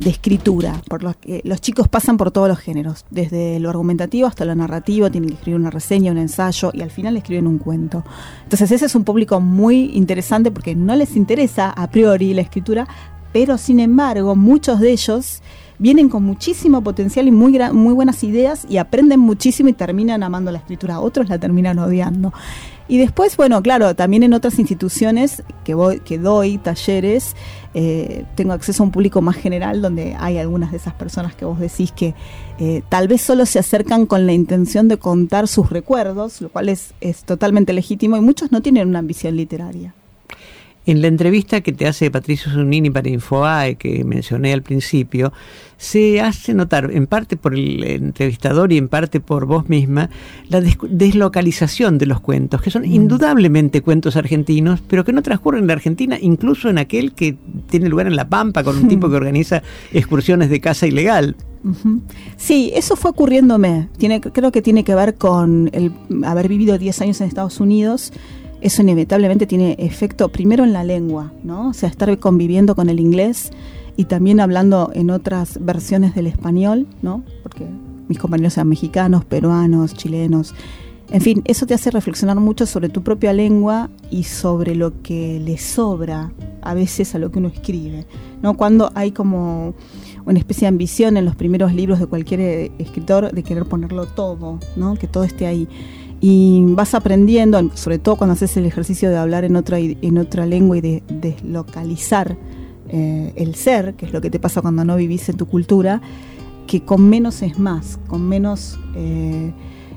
de 0.00 0.10
escritura, 0.10 0.80
por 0.88 1.02
lo 1.02 1.14
que 1.18 1.42
los 1.44 1.60
chicos 1.60 1.86
pasan 1.86 2.16
por 2.16 2.30
todos 2.30 2.48
los 2.48 2.58
géneros, 2.58 3.04
desde 3.10 3.60
lo 3.60 3.68
argumentativo 3.68 4.26
hasta 4.26 4.46
lo 4.46 4.54
narrativo, 4.54 5.10
tienen 5.10 5.28
que 5.28 5.36
escribir 5.36 5.60
una 5.60 5.70
reseña, 5.70 6.10
un 6.10 6.18
ensayo 6.18 6.70
y 6.72 6.80
al 6.80 6.90
final 6.90 7.16
escriben 7.16 7.46
un 7.46 7.58
cuento. 7.58 8.02
Entonces 8.42 8.72
ese 8.72 8.86
es 8.86 8.94
un 8.94 9.04
público 9.04 9.40
muy 9.40 9.90
interesante 9.94 10.50
porque 10.50 10.74
no 10.74 10.96
les 10.96 11.16
interesa 11.16 11.70
a 11.70 11.90
priori 11.90 12.32
la 12.32 12.40
escritura, 12.40 12.88
pero 13.32 13.58
sin 13.58 13.78
embargo 13.78 14.34
muchos 14.34 14.80
de 14.80 14.90
ellos 14.90 15.42
vienen 15.80 16.08
con 16.08 16.22
muchísimo 16.22 16.82
potencial 16.82 17.26
y 17.26 17.32
muy, 17.32 17.58
muy 17.72 17.94
buenas 17.94 18.22
ideas 18.22 18.66
y 18.68 18.76
aprenden 18.76 19.18
muchísimo 19.18 19.70
y 19.70 19.72
terminan 19.72 20.22
amando 20.22 20.52
la 20.52 20.58
escritura, 20.58 21.00
otros 21.00 21.28
la 21.28 21.38
terminan 21.38 21.78
odiando. 21.80 22.32
Y 22.86 22.98
después, 22.98 23.36
bueno, 23.36 23.62
claro, 23.62 23.94
también 23.94 24.24
en 24.24 24.34
otras 24.34 24.58
instituciones 24.58 25.42
que, 25.64 25.74
voy, 25.74 26.00
que 26.00 26.18
doy 26.18 26.58
talleres, 26.58 27.34
eh, 27.72 28.24
tengo 28.34 28.52
acceso 28.52 28.82
a 28.82 28.86
un 28.86 28.92
público 28.92 29.22
más 29.22 29.36
general 29.36 29.80
donde 29.80 30.16
hay 30.18 30.38
algunas 30.38 30.72
de 30.72 30.76
esas 30.76 30.94
personas 30.94 31.34
que 31.34 31.44
vos 31.44 31.58
decís 31.60 31.92
que 31.92 32.14
eh, 32.58 32.82
tal 32.88 33.06
vez 33.08 33.22
solo 33.22 33.46
se 33.46 33.60
acercan 33.60 34.06
con 34.06 34.26
la 34.26 34.32
intención 34.32 34.88
de 34.88 34.98
contar 34.98 35.46
sus 35.46 35.70
recuerdos, 35.70 36.40
lo 36.40 36.48
cual 36.50 36.68
es, 36.68 36.92
es 37.00 37.22
totalmente 37.22 37.72
legítimo 37.72 38.16
y 38.16 38.20
muchos 38.20 38.52
no 38.52 38.60
tienen 38.60 38.88
una 38.88 38.98
ambición 38.98 39.36
literaria. 39.36 39.94
En 40.90 41.02
la 41.02 41.06
entrevista 41.06 41.60
que 41.60 41.70
te 41.70 41.86
hace 41.86 42.10
Patricio 42.10 42.50
Zunini 42.50 42.90
para 42.90 43.08
Infoae, 43.08 43.76
que 43.76 44.02
mencioné 44.02 44.52
al 44.52 44.62
principio, 44.62 45.32
se 45.76 46.20
hace 46.20 46.52
notar, 46.52 46.90
en 46.92 47.06
parte 47.06 47.36
por 47.36 47.54
el 47.54 47.84
entrevistador 47.84 48.72
y 48.72 48.76
en 48.76 48.88
parte 48.88 49.20
por 49.20 49.46
vos 49.46 49.68
misma, 49.68 50.10
la 50.48 50.60
deslocalización 50.60 51.96
de 51.96 52.06
los 52.06 52.18
cuentos, 52.18 52.60
que 52.60 52.72
son 52.72 52.82
mm. 52.82 52.92
indudablemente 52.92 53.82
cuentos 53.82 54.16
argentinos, 54.16 54.80
pero 54.88 55.04
que 55.04 55.12
no 55.12 55.22
transcurren 55.22 55.62
en 55.62 55.68
la 55.68 55.74
Argentina, 55.74 56.18
incluso 56.20 56.68
en 56.68 56.78
aquel 56.78 57.12
que 57.12 57.36
tiene 57.68 57.88
lugar 57.88 58.08
en 58.08 58.16
La 58.16 58.28
Pampa, 58.28 58.64
con 58.64 58.76
un 58.76 58.88
tipo 58.88 59.08
que 59.08 59.14
organiza 59.22 59.62
excursiones 59.92 60.50
de 60.50 60.60
casa 60.60 60.88
ilegal. 60.88 61.36
Sí, 62.36 62.72
eso 62.74 62.96
fue 62.96 63.12
ocurriéndome. 63.12 63.88
Tiene, 63.96 64.20
creo 64.20 64.50
que 64.50 64.60
tiene 64.60 64.82
que 64.82 64.96
ver 64.96 65.14
con 65.14 65.70
el 65.72 65.92
haber 66.24 66.48
vivido 66.48 66.76
10 66.78 67.00
años 67.02 67.20
en 67.20 67.28
Estados 67.28 67.60
Unidos. 67.60 68.12
Eso 68.60 68.82
inevitablemente 68.82 69.46
tiene 69.46 69.76
efecto 69.78 70.28
primero 70.28 70.64
en 70.64 70.72
la 70.72 70.84
lengua, 70.84 71.32
¿no? 71.42 71.68
O 71.68 71.72
sea, 71.72 71.88
estar 71.88 72.18
conviviendo 72.18 72.74
con 72.74 72.88
el 72.88 73.00
inglés 73.00 73.50
y 73.96 74.04
también 74.04 74.40
hablando 74.40 74.90
en 74.94 75.10
otras 75.10 75.58
versiones 75.64 76.14
del 76.14 76.26
español, 76.26 76.86
¿no? 77.02 77.22
Porque 77.42 77.66
mis 78.08 78.18
compañeros 78.18 78.54
sean 78.54 78.68
mexicanos, 78.68 79.24
peruanos, 79.24 79.94
chilenos. 79.94 80.54
En 81.10 81.20
fin, 81.20 81.42
eso 81.44 81.66
te 81.66 81.74
hace 81.74 81.90
reflexionar 81.90 82.38
mucho 82.38 82.66
sobre 82.66 82.88
tu 82.88 83.02
propia 83.02 83.32
lengua 83.32 83.90
y 84.10 84.24
sobre 84.24 84.74
lo 84.74 85.02
que 85.02 85.40
le 85.40 85.58
sobra 85.58 86.32
a 86.62 86.74
veces 86.74 87.14
a 87.14 87.18
lo 87.18 87.32
que 87.32 87.38
uno 87.38 87.48
escribe, 87.48 88.06
¿no? 88.42 88.56
Cuando 88.56 88.92
hay 88.94 89.10
como 89.10 89.74
una 90.24 90.38
especie 90.38 90.62
de 90.62 90.68
ambición 90.68 91.16
en 91.16 91.24
los 91.24 91.36
primeros 91.36 91.74
libros 91.74 91.98
de 91.98 92.06
cualquier 92.06 92.40
eh, 92.40 92.72
escritor 92.78 93.32
de 93.32 93.42
querer 93.42 93.64
ponerlo 93.64 94.06
todo, 94.06 94.58
¿no? 94.76 94.94
que 94.94 95.06
todo 95.06 95.24
esté 95.24 95.46
ahí. 95.46 95.68
Y 96.20 96.62
vas 96.74 96.94
aprendiendo, 96.94 97.70
sobre 97.74 97.98
todo 97.98 98.16
cuando 98.16 98.34
haces 98.34 98.56
el 98.56 98.66
ejercicio 98.66 99.08
de 99.08 99.16
hablar 99.16 99.44
en 99.44 99.56
otra, 99.56 99.78
en 99.78 100.18
otra 100.18 100.44
lengua 100.44 100.76
y 100.76 100.80
de 100.82 101.02
deslocalizar 101.08 102.36
eh, 102.88 103.32
el 103.36 103.54
ser, 103.54 103.94
que 103.94 104.06
es 104.06 104.12
lo 104.12 104.20
que 104.20 104.30
te 104.30 104.38
pasa 104.38 104.60
cuando 104.60 104.84
no 104.84 104.96
vivís 104.96 105.28
en 105.30 105.36
tu 105.36 105.46
cultura, 105.46 106.02
que 106.66 106.82
con 106.84 107.08
menos 107.08 107.42
es 107.42 107.58
más, 107.58 107.98
con 108.06 108.28
menos... 108.28 108.78
Eh, 108.94 109.52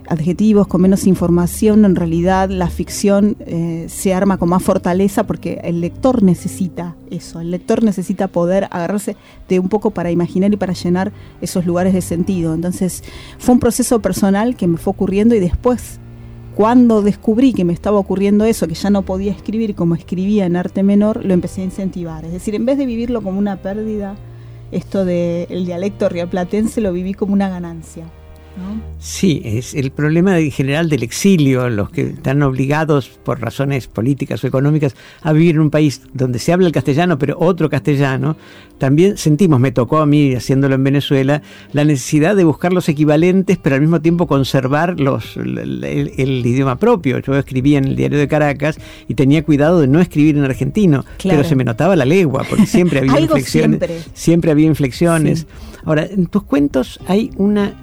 adjetivos, 0.07 0.67
con 0.67 0.81
menos 0.81 1.07
información, 1.07 1.85
en 1.85 1.95
realidad 1.95 2.49
la 2.49 2.67
ficción 2.67 3.35
eh, 3.39 3.85
se 3.89 4.13
arma 4.13 4.37
con 4.37 4.49
más 4.49 4.63
fortaleza 4.63 5.25
porque 5.25 5.59
el 5.63 5.81
lector 5.81 6.23
necesita 6.23 6.95
eso, 7.09 7.39
el 7.39 7.51
lector 7.51 7.83
necesita 7.83 8.27
poder 8.27 8.65
agarrarse 8.65 9.15
de 9.47 9.59
un 9.59 9.69
poco 9.69 9.91
para 9.91 10.11
imaginar 10.11 10.53
y 10.53 10.57
para 10.57 10.73
llenar 10.73 11.11
esos 11.41 11.65
lugares 11.65 11.93
de 11.93 12.01
sentido. 12.01 12.53
Entonces 12.53 13.03
fue 13.37 13.53
un 13.53 13.59
proceso 13.59 14.01
personal 14.01 14.55
que 14.55 14.67
me 14.67 14.77
fue 14.77 14.91
ocurriendo 14.91 15.35
y 15.35 15.39
después, 15.39 15.99
cuando 16.55 17.01
descubrí 17.01 17.53
que 17.53 17.65
me 17.65 17.73
estaba 17.73 17.97
ocurriendo 17.97 18.45
eso, 18.45 18.67
que 18.67 18.75
ya 18.75 18.89
no 18.89 19.03
podía 19.03 19.31
escribir 19.31 19.75
como 19.75 19.95
escribía 19.95 20.45
en 20.45 20.55
arte 20.55 20.83
menor, 20.83 21.25
lo 21.25 21.33
empecé 21.33 21.61
a 21.61 21.65
incentivar. 21.65 22.25
Es 22.25 22.31
decir, 22.31 22.55
en 22.55 22.65
vez 22.65 22.77
de 22.77 22.85
vivirlo 22.85 23.21
como 23.21 23.39
una 23.39 23.61
pérdida, 23.61 24.15
esto 24.71 25.05
del 25.05 25.65
dialecto 25.65 26.09
rioplatense 26.09 26.81
lo 26.81 26.93
viví 26.93 27.13
como 27.13 27.33
una 27.33 27.49
ganancia. 27.49 28.05
Sí, 28.99 29.41
es 29.43 29.73
el 29.73 29.91
problema 29.91 30.39
en 30.39 30.51
general 30.51 30.87
del 30.87 31.03
exilio, 31.03 31.69
los 31.69 31.89
que 31.89 32.01
están 32.01 32.41
obligados 32.41 33.09
por 33.09 33.41
razones 33.41 33.87
políticas 33.87 34.43
o 34.43 34.47
económicas 34.47 34.95
a 35.21 35.33
vivir 35.33 35.55
en 35.55 35.61
un 35.61 35.69
país 35.69 36.01
donde 36.13 36.39
se 36.39 36.53
habla 36.53 36.67
el 36.67 36.73
castellano, 36.73 37.17
pero 37.17 37.37
otro 37.37 37.69
castellano, 37.69 38.37
también 38.77 39.17
sentimos, 39.17 39.59
me 39.59 39.71
tocó 39.71 39.99
a 39.99 40.05
mí 40.05 40.33
haciéndolo 40.35 40.75
en 40.75 40.83
Venezuela, 40.83 41.41
la 41.73 41.83
necesidad 41.83 42.35
de 42.35 42.43
buscar 42.43 42.71
los 42.71 42.87
equivalentes, 42.87 43.57
pero 43.57 43.75
al 43.75 43.81
mismo 43.81 44.01
tiempo 44.01 44.27
conservar 44.27 44.99
los, 44.99 45.35
el, 45.35 46.43
idioma 46.45 46.77
propio. 46.77 47.19
Yo 47.19 47.35
escribía 47.37 47.79
en 47.79 47.85
el 47.85 47.95
diario 47.95 48.19
de 48.19 48.27
Caracas 48.27 48.77
y 49.07 49.15
tenía 49.15 49.43
cuidado 49.43 49.81
de 49.81 49.87
no 49.87 49.99
escribir 49.99 50.37
en 50.37 50.43
argentino, 50.43 51.03
pero 51.21 51.43
se 51.43 51.55
me 51.55 51.63
notaba 51.63 51.95
la 51.95 52.05
legua, 52.05 52.45
porque 52.49 52.67
siempre 52.67 52.99
había 53.01 53.19
inflexiones. 53.19 54.09
Siempre. 54.13 54.51
había 54.51 54.67
inflexiones. 54.67 55.45
Ahora, 55.83 56.05
en 56.05 56.27
tus 56.27 56.43
cuentos 56.43 56.99
hay 57.07 57.31
una 57.37 57.73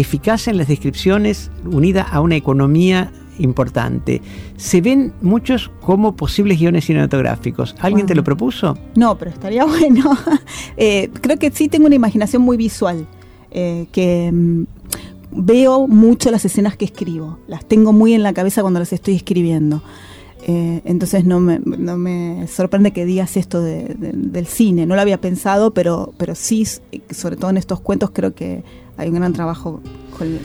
eficacia 0.00 0.50
en 0.50 0.56
las 0.56 0.68
descripciones 0.68 1.50
unida 1.64 2.02
a 2.02 2.20
una 2.20 2.36
economía 2.36 3.12
importante. 3.38 4.20
Se 4.56 4.80
ven 4.80 5.12
muchos 5.22 5.70
como 5.80 6.14
posibles 6.14 6.58
guiones 6.58 6.84
cinematográficos. 6.84 7.74
¿Alguien 7.80 8.06
te 8.06 8.14
lo 8.14 8.22
propuso? 8.22 8.76
No, 8.94 9.16
pero 9.16 9.30
estaría 9.30 9.64
bueno. 9.66 10.16
Eh, 10.76 11.10
creo 11.20 11.38
que 11.38 11.50
sí 11.50 11.68
tengo 11.68 11.86
una 11.86 11.96
imaginación 11.96 12.42
muy 12.42 12.56
visual, 12.56 13.06
eh, 13.50 13.86
que 13.92 14.30
mm, 14.32 14.64
veo 15.32 15.86
mucho 15.86 16.30
las 16.30 16.44
escenas 16.44 16.76
que 16.76 16.84
escribo, 16.84 17.38
las 17.46 17.64
tengo 17.64 17.92
muy 17.92 18.14
en 18.14 18.22
la 18.22 18.32
cabeza 18.32 18.62
cuando 18.62 18.80
las 18.80 18.92
estoy 18.92 19.16
escribiendo. 19.16 19.82
Eh, 20.46 20.80
entonces 20.86 21.26
no 21.26 21.38
me, 21.38 21.58
no 21.58 21.98
me, 21.98 22.46
sorprende 22.48 22.92
que 22.92 23.04
digas 23.04 23.36
esto 23.36 23.60
del 23.62 24.46
cine, 24.46 24.86
no 24.86 24.94
lo 24.94 25.02
había 25.02 25.20
pensado, 25.20 25.74
pero, 25.74 26.14
pero 26.16 26.34
sí, 26.34 26.66
sobre 27.10 27.36
todo 27.36 27.50
en 27.50 27.58
estos 27.58 27.80
cuentos 27.80 28.10
creo 28.10 28.34
que 28.34 28.64
hay 28.96 29.08
un 29.08 29.14
gran 29.14 29.32
trabajo 29.32 29.80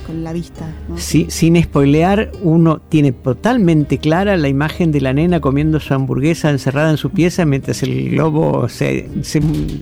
con, 0.06 0.24
la 0.24 0.32
vista. 0.32 0.74
Sí, 0.96 1.28
sin 1.30 1.62
spoilear, 1.62 2.32
uno 2.42 2.80
tiene 2.80 3.12
totalmente 3.12 3.98
clara 3.98 4.38
la 4.38 4.48
imagen 4.48 4.92
de 4.92 5.02
la 5.02 5.12
nena 5.12 5.42
comiendo 5.42 5.80
su 5.82 5.94
hamburguesa 5.94 6.50
encerrada 6.50 6.92
en 6.92 6.98
su 6.98 7.10
pieza 7.10 7.46
mientras 7.46 7.84
el 7.84 8.12
globo 8.12 8.70
se, 8.70 9.10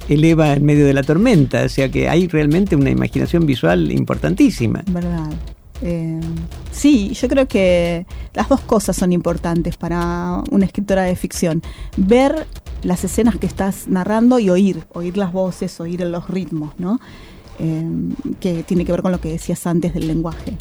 eleva 0.09 0.53
en 0.53 0.65
medio 0.65 0.87
de 0.87 0.93
la 0.93 1.03
tormenta. 1.03 1.63
O 1.63 1.69
sea 1.69 1.89
que 1.89 2.09
hay 2.09 2.27
realmente 2.27 2.75
una 2.75 2.89
imaginación 2.89 3.45
visual 3.45 3.91
importantísima. 3.91 4.83
Verdad. 4.89 5.29
Eh, 5.81 6.19
sí, 6.71 7.13
yo 7.13 7.27
creo 7.27 7.47
que 7.47 8.07
las 8.33 8.47
dos 8.49 8.61
cosas 8.61 8.95
son 8.95 9.11
importantes 9.11 9.77
para 9.77 10.41
una 10.49 10.65
escritora 10.65 11.03
de 11.03 11.15
ficción. 11.15 11.61
Ver 11.97 12.47
las 12.83 13.03
escenas 13.03 13.35
que 13.37 13.45
estás 13.45 13.87
narrando 13.87 14.39
y 14.39 14.49
oír, 14.49 14.85
oír 14.93 15.17
las 15.17 15.31
voces, 15.31 15.79
oír 15.79 16.01
los 16.01 16.29
ritmos, 16.29 16.73
¿no? 16.79 16.99
Eh, 17.59 17.85
que 18.39 18.63
tiene 18.63 18.85
que 18.85 18.91
ver 18.91 19.01
con 19.01 19.11
lo 19.11 19.21
que 19.21 19.29
decías 19.29 19.65
antes 19.67 19.93
del 19.93 20.07
lenguaje. 20.07 20.57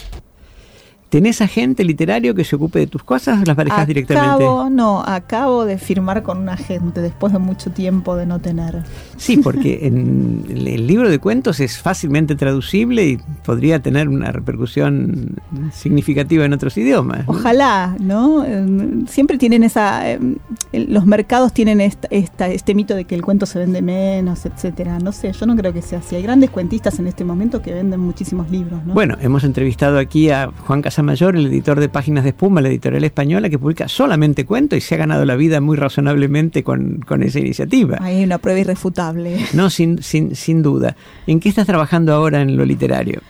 ¿Tenés 1.12 1.42
agente 1.42 1.84
literario 1.84 2.34
que 2.34 2.42
se 2.42 2.56
ocupe 2.56 2.78
de 2.78 2.86
tus 2.86 3.04
cosas 3.04 3.42
o 3.42 3.44
las 3.44 3.54
manejas 3.54 3.86
directamente? 3.86 4.46
No, 4.70 5.02
acabo 5.04 5.66
de 5.66 5.76
firmar 5.76 6.22
con 6.22 6.38
un 6.38 6.48
agente 6.48 7.02
después 7.02 7.34
de 7.34 7.38
mucho 7.38 7.70
tiempo 7.70 8.16
de 8.16 8.24
no 8.24 8.38
tener. 8.38 8.82
Sí, 9.18 9.36
porque 9.36 9.80
en 9.82 10.46
el 10.48 10.86
libro 10.86 11.10
de 11.10 11.18
cuentos 11.18 11.60
es 11.60 11.76
fácilmente 11.76 12.34
traducible 12.34 13.06
y 13.06 13.18
podría 13.44 13.80
tener 13.80 14.08
una 14.08 14.32
repercusión 14.32 15.36
significativa 15.70 16.46
en 16.46 16.54
otros 16.54 16.78
idiomas. 16.78 17.24
Ojalá, 17.26 17.94
¿no? 18.00 18.42
Em, 18.46 19.06
siempre 19.06 19.36
tienen 19.36 19.64
esa. 19.64 20.10
Em, 20.10 20.36
los 20.72 21.04
mercados 21.04 21.52
tienen 21.52 21.82
esta, 21.82 22.48
este 22.48 22.74
mito 22.74 22.94
de 22.94 23.04
que 23.04 23.14
el 23.14 23.20
cuento 23.20 23.44
se 23.44 23.58
vende 23.58 23.82
menos, 23.82 24.46
etcétera. 24.46 24.98
No 24.98 25.12
sé, 25.12 25.32
yo 25.32 25.44
no 25.44 25.56
creo 25.56 25.74
que 25.74 25.82
sea 25.82 25.98
así. 25.98 26.16
Hay 26.16 26.22
grandes 26.22 26.48
cuentistas 26.48 26.98
en 26.98 27.06
este 27.06 27.22
momento 27.22 27.60
que 27.60 27.74
venden 27.74 28.00
muchísimos 28.00 28.50
libros, 28.50 28.82
¿no? 28.86 28.94
Bueno, 28.94 29.18
hemos 29.20 29.44
entrevistado 29.44 29.98
aquí 29.98 30.30
a 30.30 30.50
Juan 30.66 30.80
Casas 30.80 31.01
Mayor, 31.02 31.36
el 31.36 31.46
editor 31.46 31.80
de 31.80 31.88
Páginas 31.88 32.24
de 32.24 32.30
Espuma, 32.30 32.60
la 32.60 32.68
editorial 32.68 33.04
española, 33.04 33.50
que 33.50 33.58
publica 33.58 33.88
solamente 33.88 34.44
cuentos 34.44 34.78
y 34.78 34.80
se 34.80 34.94
ha 34.94 34.98
ganado 34.98 35.24
la 35.24 35.36
vida 35.36 35.60
muy 35.60 35.76
razonablemente 35.76 36.62
con, 36.62 37.04
esa 37.20 37.40
iniciativa. 37.40 37.98
Hay 38.00 38.24
una 38.24 38.38
prueba 38.38 38.60
irrefutable. 38.60 39.38
No, 39.54 39.70
sin, 39.70 40.02
sin, 40.02 40.34
sin 40.34 40.62
duda. 40.62 40.96
¿En 41.26 41.40
qué 41.40 41.48
estás 41.48 41.66
trabajando 41.66 42.12
ahora 42.12 42.40
en 42.42 42.56
lo 42.56 42.64
literario? 42.64 43.20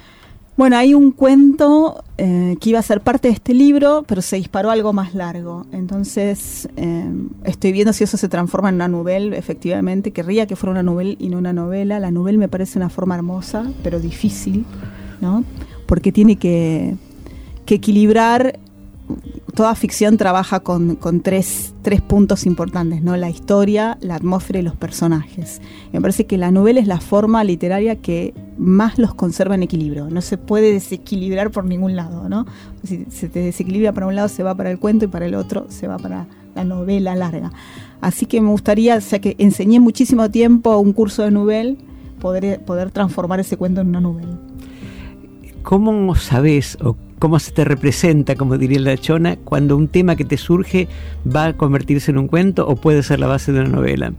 Bueno, 0.54 0.76
hay 0.76 0.92
un 0.92 1.12
cuento 1.12 2.04
eh, 2.18 2.56
que 2.60 2.70
iba 2.70 2.78
a 2.78 2.82
ser 2.82 3.00
parte 3.00 3.28
de 3.28 3.34
este 3.34 3.54
libro, 3.54 4.04
pero 4.06 4.20
se 4.20 4.36
disparó 4.36 4.70
algo 4.70 4.92
más 4.92 5.14
largo. 5.14 5.64
Entonces, 5.72 6.68
eh, 6.76 7.10
estoy 7.44 7.72
viendo 7.72 7.94
si 7.94 8.04
eso 8.04 8.18
se 8.18 8.28
transforma 8.28 8.68
en 8.68 8.74
una 8.74 8.88
novela, 8.88 9.34
efectivamente. 9.36 10.10
Querría 10.10 10.46
que 10.46 10.54
fuera 10.54 10.72
una 10.72 10.82
novela 10.82 11.16
y 11.18 11.30
no 11.30 11.38
una 11.38 11.54
novela. 11.54 11.98
La 12.00 12.10
novela 12.10 12.38
me 12.38 12.48
parece 12.48 12.78
una 12.78 12.90
forma 12.90 13.14
hermosa, 13.14 13.72
pero 13.82 13.98
difícil, 13.98 14.66
¿no? 15.22 15.42
Porque 15.86 16.12
tiene 16.12 16.36
que 16.36 16.96
que 17.66 17.76
equilibrar, 17.76 18.58
toda 19.54 19.74
ficción 19.74 20.16
trabaja 20.16 20.60
con, 20.60 20.96
tres, 21.22 21.74
puntos 22.06 22.46
importantes, 22.46 23.02
¿no? 23.02 23.16
La 23.16 23.28
historia, 23.28 23.98
la 24.00 24.14
atmósfera 24.14 24.60
y 24.60 24.62
los 24.62 24.76
personajes. 24.76 25.60
Me 25.92 26.00
parece 26.00 26.26
que 26.26 26.38
la 26.38 26.50
novela 26.50 26.80
es 26.80 26.86
la 26.86 27.00
forma 27.00 27.44
literaria 27.44 27.96
que 27.96 28.34
más 28.56 28.98
los 28.98 29.14
conserva 29.14 29.54
en 29.54 29.62
equilibrio. 29.62 30.08
No 30.08 30.20
se 30.20 30.38
puede 30.38 30.72
desequilibrar 30.72 31.50
por 31.50 31.64
ningún 31.64 31.96
lado, 31.96 32.28
¿no? 32.28 32.46
Si 32.84 33.06
se 33.10 33.28
te 33.28 33.40
desequilibra 33.40 33.92
para 33.92 34.06
un 34.06 34.14
lado, 34.14 34.28
se 34.28 34.42
va 34.42 34.54
para 34.54 34.70
el 34.70 34.78
cuento 34.78 35.04
y 35.04 35.08
para 35.08 35.26
el 35.26 35.34
otro 35.34 35.66
se 35.68 35.86
va 35.86 35.98
para 35.98 36.26
la 36.54 36.64
novela 36.64 37.14
larga. 37.14 37.52
Así 38.00 38.26
que 38.26 38.40
me 38.40 38.48
gustaría, 38.48 38.98
o 38.98 39.20
que 39.20 39.36
enseñé 39.38 39.80
muchísimo 39.80 40.30
tiempo 40.30 40.76
un 40.78 40.92
curso 40.92 41.22
de 41.22 41.30
novela, 41.30 41.74
poder, 42.20 42.60
poder 42.60 42.90
transformar 42.90 43.40
ese 43.40 43.56
cuento 43.56 43.80
en 43.80 43.88
una 43.88 44.00
novela. 44.00 44.38
¿Cómo 45.62 46.14
sabes 46.16 46.76
cómo 47.22 47.38
se 47.38 47.52
te 47.52 47.62
representa, 47.62 48.34
como 48.34 48.58
diría 48.58 48.80
la 48.80 48.96
chona, 48.96 49.36
cuando 49.36 49.76
un 49.76 49.86
tema 49.86 50.16
que 50.16 50.24
te 50.24 50.36
surge 50.36 50.88
va 51.24 51.44
a 51.46 51.56
convertirse 51.56 52.10
en 52.10 52.18
un 52.18 52.26
cuento 52.26 52.66
o 52.66 52.74
puede 52.74 53.04
ser 53.04 53.20
la 53.20 53.28
base 53.28 53.52
de 53.52 53.60
una 53.60 53.68
novela? 53.68 54.12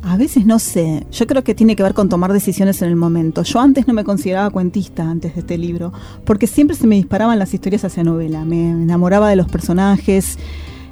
A 0.00 0.16
veces 0.16 0.46
no 0.46 0.58
sé, 0.58 1.06
yo 1.12 1.26
creo 1.26 1.44
que 1.44 1.54
tiene 1.54 1.76
que 1.76 1.82
ver 1.82 1.92
con 1.92 2.08
tomar 2.08 2.32
decisiones 2.32 2.80
en 2.80 2.88
el 2.88 2.96
momento. 2.96 3.42
Yo 3.42 3.60
antes 3.60 3.86
no 3.86 3.92
me 3.92 4.02
consideraba 4.02 4.48
cuentista 4.48 5.02
antes 5.02 5.34
de 5.34 5.40
este 5.40 5.58
libro, 5.58 5.92
porque 6.24 6.46
siempre 6.46 6.74
se 6.74 6.86
me 6.86 6.94
disparaban 6.94 7.38
las 7.38 7.52
historias 7.52 7.84
hacia 7.84 8.02
novela, 8.02 8.46
me 8.46 8.70
enamoraba 8.70 9.28
de 9.28 9.36
los 9.36 9.46
personajes, 9.48 10.38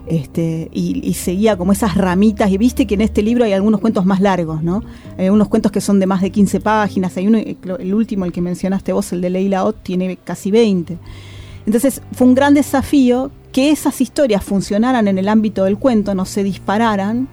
Este, 0.07 0.69
y, 0.73 1.15
seguía 1.15 1.57
como 1.57 1.73
esas 1.73 1.97
ramitas, 1.97 2.51
y 2.51 2.59
viste 2.59 2.87
que 2.87 2.95
en 2.95 3.01
este 3.01 3.23
libro 3.23 3.45
hay 3.45 3.55
algunos 3.55 3.81
cuentos 3.81 4.05
más 4.05 4.21
largos, 4.21 4.63
¿no? 4.63 4.83
Hay 5.17 5.25
algunos 5.25 5.49
cuentos 5.49 5.73
que 5.73 5.81
son 5.81 5.99
de 6.01 6.07
más 6.07 6.21
de 6.21 6.31
15 6.31 6.61
páginas, 6.61 7.17
hay 7.17 7.27
uno, 7.27 7.39
el 7.39 7.95
último, 7.95 8.27
el 8.27 8.31
que 8.31 8.43
mencionaste 8.43 8.93
vos, 8.93 9.11
el 9.13 9.23
de 9.23 9.31
Leila 9.31 9.65
Ott, 9.65 9.83
tiene 9.83 10.19
casi 10.19 10.51
20. 10.51 10.99
Entonces 11.67 12.01
fue 12.13 12.27
un 12.27 12.35
gran 12.35 12.55
desafío 12.55 13.31
que 13.53 13.71
esas 13.71 14.01
historias 14.01 14.45
funcionaran 14.45 15.09
en 15.09 15.19
el 15.19 15.29
ámbito 15.29 15.65
del 15.65 15.79
cuento, 15.79 16.15
no 16.15 16.25
se 16.25 16.43
dispararan, 16.43 17.29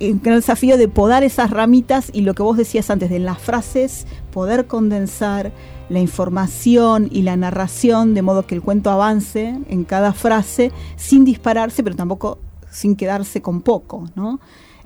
un 0.00 0.20
gran 0.22 0.36
desafío 0.36 0.76
de 0.76 0.88
podar 0.88 1.24
esas 1.24 1.50
ramitas 1.50 2.10
y 2.12 2.20
lo 2.20 2.34
que 2.34 2.42
vos 2.42 2.56
decías 2.56 2.90
antes, 2.90 3.10
de 3.10 3.18
las 3.18 3.38
frases, 3.38 4.06
poder 4.32 4.66
condensar 4.66 5.52
la 5.88 5.98
información 5.98 7.08
y 7.10 7.22
la 7.22 7.36
narración 7.36 8.14
de 8.14 8.22
modo 8.22 8.46
que 8.46 8.54
el 8.54 8.62
cuento 8.62 8.90
avance 8.90 9.58
en 9.68 9.84
cada 9.84 10.12
frase 10.12 10.70
sin 10.96 11.24
dispararse, 11.24 11.82
pero 11.82 11.96
tampoco 11.96 12.38
sin 12.70 12.94
quedarse 12.94 13.42
con 13.42 13.62
poco, 13.62 14.08
¿no? 14.14 14.40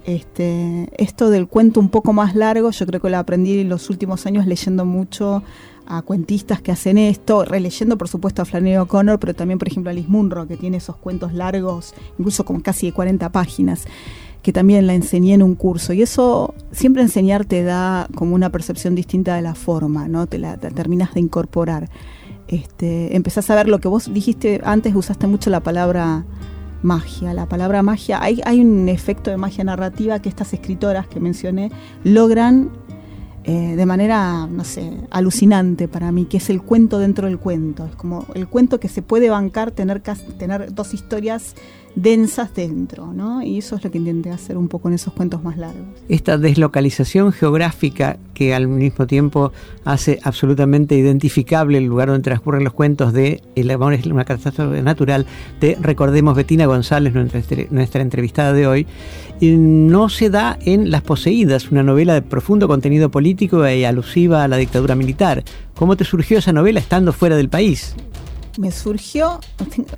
Este, 0.04 0.88
esto 0.96 1.30
del 1.30 1.46
cuento 1.46 1.78
un 1.78 1.88
poco 1.88 2.12
más 2.12 2.34
largo, 2.34 2.70
yo 2.70 2.86
creo 2.86 3.00
que 3.00 3.10
lo 3.10 3.18
aprendí 3.18 3.60
en 3.60 3.68
los 3.68 3.88
últimos 3.90 4.26
años 4.26 4.46
leyendo 4.46 4.84
mucho 4.84 5.42
a 5.86 6.02
cuentistas 6.02 6.60
que 6.60 6.72
hacen 6.72 6.98
esto, 6.98 7.44
releyendo 7.44 7.98
por 7.98 8.08
supuesto 8.08 8.42
a 8.42 8.44
Flannery 8.44 8.76
O'Connor, 8.76 9.18
pero 9.18 9.34
también 9.34 9.58
por 9.58 9.68
ejemplo 9.68 9.90
a 9.90 9.92
Liz 9.92 10.08
Munro, 10.08 10.46
que 10.46 10.56
tiene 10.56 10.78
esos 10.78 10.96
cuentos 10.96 11.32
largos, 11.32 11.94
incluso 12.18 12.44
como 12.44 12.62
casi 12.62 12.86
de 12.86 12.92
40 12.92 13.30
páginas 13.30 13.86
que 14.42 14.52
también 14.52 14.86
la 14.86 14.94
enseñé 14.94 15.34
en 15.34 15.42
un 15.42 15.54
curso. 15.54 15.92
Y 15.92 16.02
eso, 16.02 16.54
siempre 16.72 17.02
enseñar 17.02 17.44
te 17.44 17.62
da 17.62 18.08
como 18.14 18.34
una 18.34 18.50
percepción 18.50 18.94
distinta 18.94 19.36
de 19.36 19.42
la 19.42 19.54
forma, 19.54 20.08
¿no? 20.08 20.26
Te 20.26 20.38
la 20.38 20.56
terminas 20.56 21.14
de 21.14 21.20
incorporar. 21.20 21.88
Este, 22.48 23.14
empezás 23.16 23.48
a 23.50 23.54
ver 23.54 23.68
lo 23.68 23.78
que 23.78 23.88
vos 23.88 24.12
dijiste 24.12 24.60
antes, 24.64 24.94
usaste 24.94 25.26
mucho 25.26 25.48
la 25.48 25.60
palabra 25.60 26.24
magia. 26.82 27.32
La 27.34 27.46
palabra 27.46 27.82
magia, 27.82 28.22
hay, 28.22 28.40
hay 28.44 28.60
un 28.60 28.88
efecto 28.88 29.30
de 29.30 29.36
magia 29.36 29.64
narrativa 29.64 30.20
que 30.20 30.28
estas 30.28 30.52
escritoras 30.52 31.06
que 31.06 31.20
mencioné 31.20 31.70
logran 32.04 32.70
eh, 33.44 33.74
de 33.76 33.86
manera, 33.86 34.46
no 34.46 34.64
sé, 34.64 34.92
alucinante 35.10 35.88
para 35.88 36.12
mí, 36.12 36.26
que 36.26 36.36
es 36.36 36.48
el 36.48 36.62
cuento 36.62 36.98
dentro 36.98 37.26
del 37.26 37.38
cuento. 37.38 37.86
Es 37.86 37.96
como 37.96 38.26
el 38.34 38.46
cuento 38.46 38.78
que 38.78 38.88
se 38.88 39.02
puede 39.02 39.30
bancar, 39.30 39.72
tener, 39.72 40.00
tener 40.38 40.72
dos 40.74 40.94
historias 40.94 41.54
densas 41.94 42.54
dentro, 42.54 43.12
¿no? 43.12 43.42
Y 43.42 43.58
eso 43.58 43.76
es 43.76 43.84
lo 43.84 43.90
que 43.90 43.98
intenté 43.98 44.30
hacer 44.30 44.56
un 44.56 44.68
poco 44.68 44.88
en 44.88 44.94
esos 44.94 45.12
cuentos 45.12 45.42
más 45.42 45.56
largos. 45.56 45.84
Esta 46.08 46.38
deslocalización 46.38 47.32
geográfica 47.32 48.18
que 48.34 48.54
al 48.54 48.68
mismo 48.68 49.06
tiempo 49.06 49.52
hace 49.84 50.18
absolutamente 50.22 50.96
identificable 50.96 51.78
el 51.78 51.84
lugar 51.84 52.08
donde 52.08 52.22
transcurren 52.22 52.64
los 52.64 52.72
cuentos 52.72 53.12
de 53.12 53.42
El 53.54 53.70
amor 53.70 53.94
es 53.94 54.06
una 54.06 54.24
catástrofe 54.24 54.82
natural 54.82 55.26
de, 55.60 55.76
recordemos, 55.80 56.34
Betina 56.34 56.66
González, 56.66 57.12
nuestra, 57.14 57.56
nuestra 57.70 58.02
entrevistada 58.02 58.52
de 58.52 58.66
hoy, 58.66 58.86
no 59.40 60.08
se 60.08 60.30
da 60.30 60.58
en 60.62 60.90
Las 60.90 61.02
Poseídas, 61.02 61.70
una 61.70 61.82
novela 61.82 62.14
de 62.14 62.22
profundo 62.22 62.68
contenido 62.68 63.10
político 63.10 63.68
y 63.68 63.84
alusiva 63.84 64.44
a 64.44 64.48
la 64.48 64.56
dictadura 64.56 64.94
militar. 64.94 65.42
¿Cómo 65.74 65.96
te 65.96 66.04
surgió 66.04 66.38
esa 66.38 66.52
novela 66.52 66.80
estando 66.80 67.12
fuera 67.12 67.36
del 67.36 67.48
país? 67.48 67.94
Me 68.58 68.70
surgió, 68.70 69.40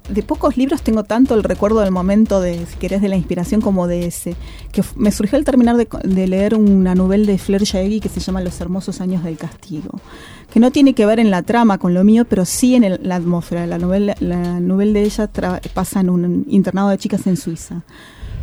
de 0.09 0.23
pocos 0.23 0.57
libros 0.57 0.83
tengo 0.83 1.05
tanto 1.05 1.35
el 1.35 1.43
recuerdo 1.43 1.81
del 1.81 1.91
momento 1.91 2.41
de, 2.41 2.67
si 2.67 2.77
querés, 2.77 3.03
de 3.03 3.09
la 3.09 3.17
inspiración 3.17 3.61
como 3.61 3.87
de 3.87 4.07
ese, 4.07 4.37
que 4.73 4.83
me 4.97 5.11
surgió 5.11 5.39
al 5.39 5.45
terminar 5.45 5.77
de, 5.77 6.27
leer 6.27 6.55
una 6.55 6.95
novela 6.95 7.27
de 7.27 7.39
Flair 7.39 7.65
Jaegui 7.65 8.01
que 8.01 8.09
se 8.09 8.21
llama 8.21 8.41
Los 8.41 8.61
hermosos 8.61 9.01
años 9.01 9.25
del 9.25 9.37
castigo, 9.37 10.01
que 10.53 10.61
no 10.61 10.71
tiene 10.71 10.95
que 10.95 11.07
ver 11.07 11.21
en 11.21 11.31
la 11.31 11.43
trama 11.43 11.79
con 11.79 11.95
lo 11.95 12.05
mío, 12.05 12.25
pero 12.25 12.45
sí 12.45 12.75
en 12.75 12.99
la 13.07 13.17
atmósfera. 13.17 13.67
La 13.67 13.79
novela, 13.79 14.15
la 14.21 14.61
novela 14.61 14.93
de 14.93 15.03
ella 15.03 15.31
pasa 15.73 16.01
en 16.01 16.11
un 16.11 16.47
internado 16.49 16.89
de 16.91 16.99
chicas 16.99 17.27
en 17.27 17.37
Suiza. 17.37 17.83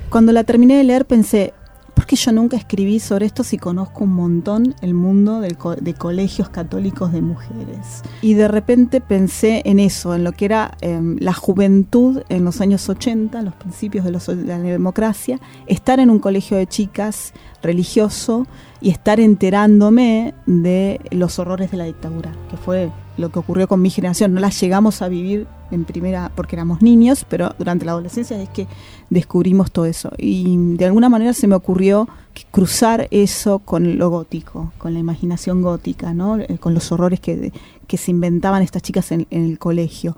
Cuando 0.10 0.34
la 0.34 0.44
terminé 0.44 0.78
de 0.78 0.84
leer 0.84 1.06
pensé, 1.06 1.54
porque 2.02 2.16
yo 2.16 2.32
nunca 2.32 2.58
escribí 2.58 3.00
sobre 3.00 3.28
esto 3.28 3.44
si 3.44 3.60
conozco 3.60 4.06
un 4.06 4.14
montón 4.14 4.74
el 4.82 4.96
mundo 4.96 5.40
de 5.40 5.94
colegios 5.94 6.50
católicos 6.50 7.12
de 7.12 7.22
mujeres. 7.22 8.02
Y 8.24 8.34
de 8.34 8.48
repente 8.48 9.02
pensé 9.02 9.62
en 9.66 9.80
eso, 9.80 10.16
en 10.16 10.24
lo 10.24 10.32
que 10.32 10.46
era 10.46 10.76
em, 10.82 11.18
la 11.20 11.34
juventud 11.34 12.24
en 12.30 12.44
los 12.44 12.60
años 12.60 12.90
80, 12.90 13.44
los 13.44 13.54
principios 13.54 14.04
de 14.04 14.46
la 14.46 14.58
democracia, 14.58 15.40
estar 15.68 16.00
en 16.00 16.10
un 16.10 16.18
colegio 16.18 16.58
de 16.58 16.66
chicas 16.66 17.34
religioso 17.62 18.48
y 18.82 18.90
estar 18.90 19.20
enterándome 19.20 20.34
de 20.48 21.02
los 21.12 21.38
horrores 21.38 21.70
de 21.70 21.78
la 21.78 21.84
dictadura, 21.84 22.32
que 22.50 22.58
fue 22.58 22.90
lo 23.18 23.30
que 23.30 23.40
ocurrió 23.40 23.68
con 23.68 23.82
mi 23.82 23.90
generación. 23.90 24.34
No 24.34 24.40
la 24.40 24.50
llegamos 24.50 25.02
a 25.02 25.08
vivir 25.08 25.48
en 25.72 25.86
primera 25.86 26.32
porque 26.36 26.56
éramos 26.56 26.82
niños, 26.82 27.26
pero 27.28 27.54
durante 27.58 27.86
la 27.86 27.92
adolescencia 27.92 28.42
es 28.42 28.50
que 28.50 28.68
descubrimos 29.10 29.72
todo 29.72 29.86
eso. 29.86 30.12
Y 30.18 30.76
de 30.76 30.86
alguna 30.86 31.10
manera 31.10 31.34
se 31.34 31.48
me 31.48 31.56
ocurrió 31.56 32.08
cruzar 32.52 33.08
eso 33.12 33.60
con 33.60 33.98
lo 33.98 34.10
gótico, 34.10 34.72
con 34.78 34.94
la 34.94 35.00
imaginación 35.00 35.62
gótica, 35.62 36.14
¿no? 36.14 36.38
Eh, 36.38 36.58
con 36.60 36.74
los 36.74 36.92
horrores 36.92 37.20
que, 37.20 37.52
que 37.88 37.98
se 37.98 38.12
inventaban 38.12 38.62
estas 38.64 38.82
chicas 38.82 39.12
en, 39.12 39.28
el 39.30 39.60
colegio. 39.60 40.16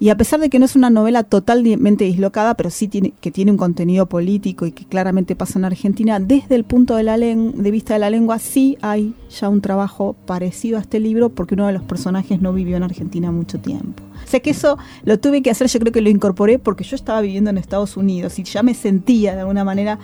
Y 0.00 0.08
a 0.08 0.16
pesar 0.16 0.40
de 0.40 0.50
que 0.50 0.58
no 0.58 0.64
es 0.64 0.76
una 0.76 0.90
novela 0.90 1.22
totalmente 1.22 2.04
dislocada, 2.04 2.54
pero 2.54 2.70
sí 2.70 2.88
que 2.88 3.30
tiene 3.30 3.50
un 3.50 3.56
contenido 3.56 4.06
político 4.06 4.66
y 4.66 4.72
que 4.72 4.84
claramente 4.84 5.36
pasa 5.36 5.58
en 5.58 5.64
Argentina, 5.64 6.20
desde 6.20 6.54
el 6.54 6.64
punto 6.64 6.96
de, 6.96 7.02
la 7.02 7.16
de 7.16 7.70
vista 7.70 7.94
de 7.94 8.00
la 8.00 8.10
lengua 8.10 8.38
sí 8.38 8.76
hay 8.82 9.14
ya 9.30 9.48
un 9.48 9.60
trabajo 9.60 10.14
parecido 10.26 10.78
a 10.78 10.80
este 10.80 11.00
libro 11.00 11.30
porque 11.30 11.54
uno 11.54 11.66
de 11.66 11.72
los 11.72 11.82
personajes 11.82 12.40
no 12.40 12.52
vivió 12.52 12.76
en 12.76 12.82
Argentina 12.82 13.30
mucho 13.30 13.58
tiempo. 13.58 14.02
O 14.24 14.26
sea 14.26 14.40
que 14.40 14.50
eso 14.50 14.78
lo 15.04 15.18
tuve 15.18 15.42
que 15.42 15.50
hacer, 15.50 15.68
yo 15.68 15.80
creo 15.80 15.92
que 15.92 16.00
lo 16.00 16.10
incorporé 16.10 16.58
porque 16.58 16.84
yo 16.84 16.96
estaba 16.96 17.20
viviendo 17.20 17.50
en 17.50 17.58
Estados 17.58 17.96
Unidos 17.96 18.38
y 18.38 18.44
ya 18.44 18.62
me 18.62 18.74
sentía 18.74 19.34
de 19.34 19.40
alguna 19.40 19.64
manera 19.64 19.98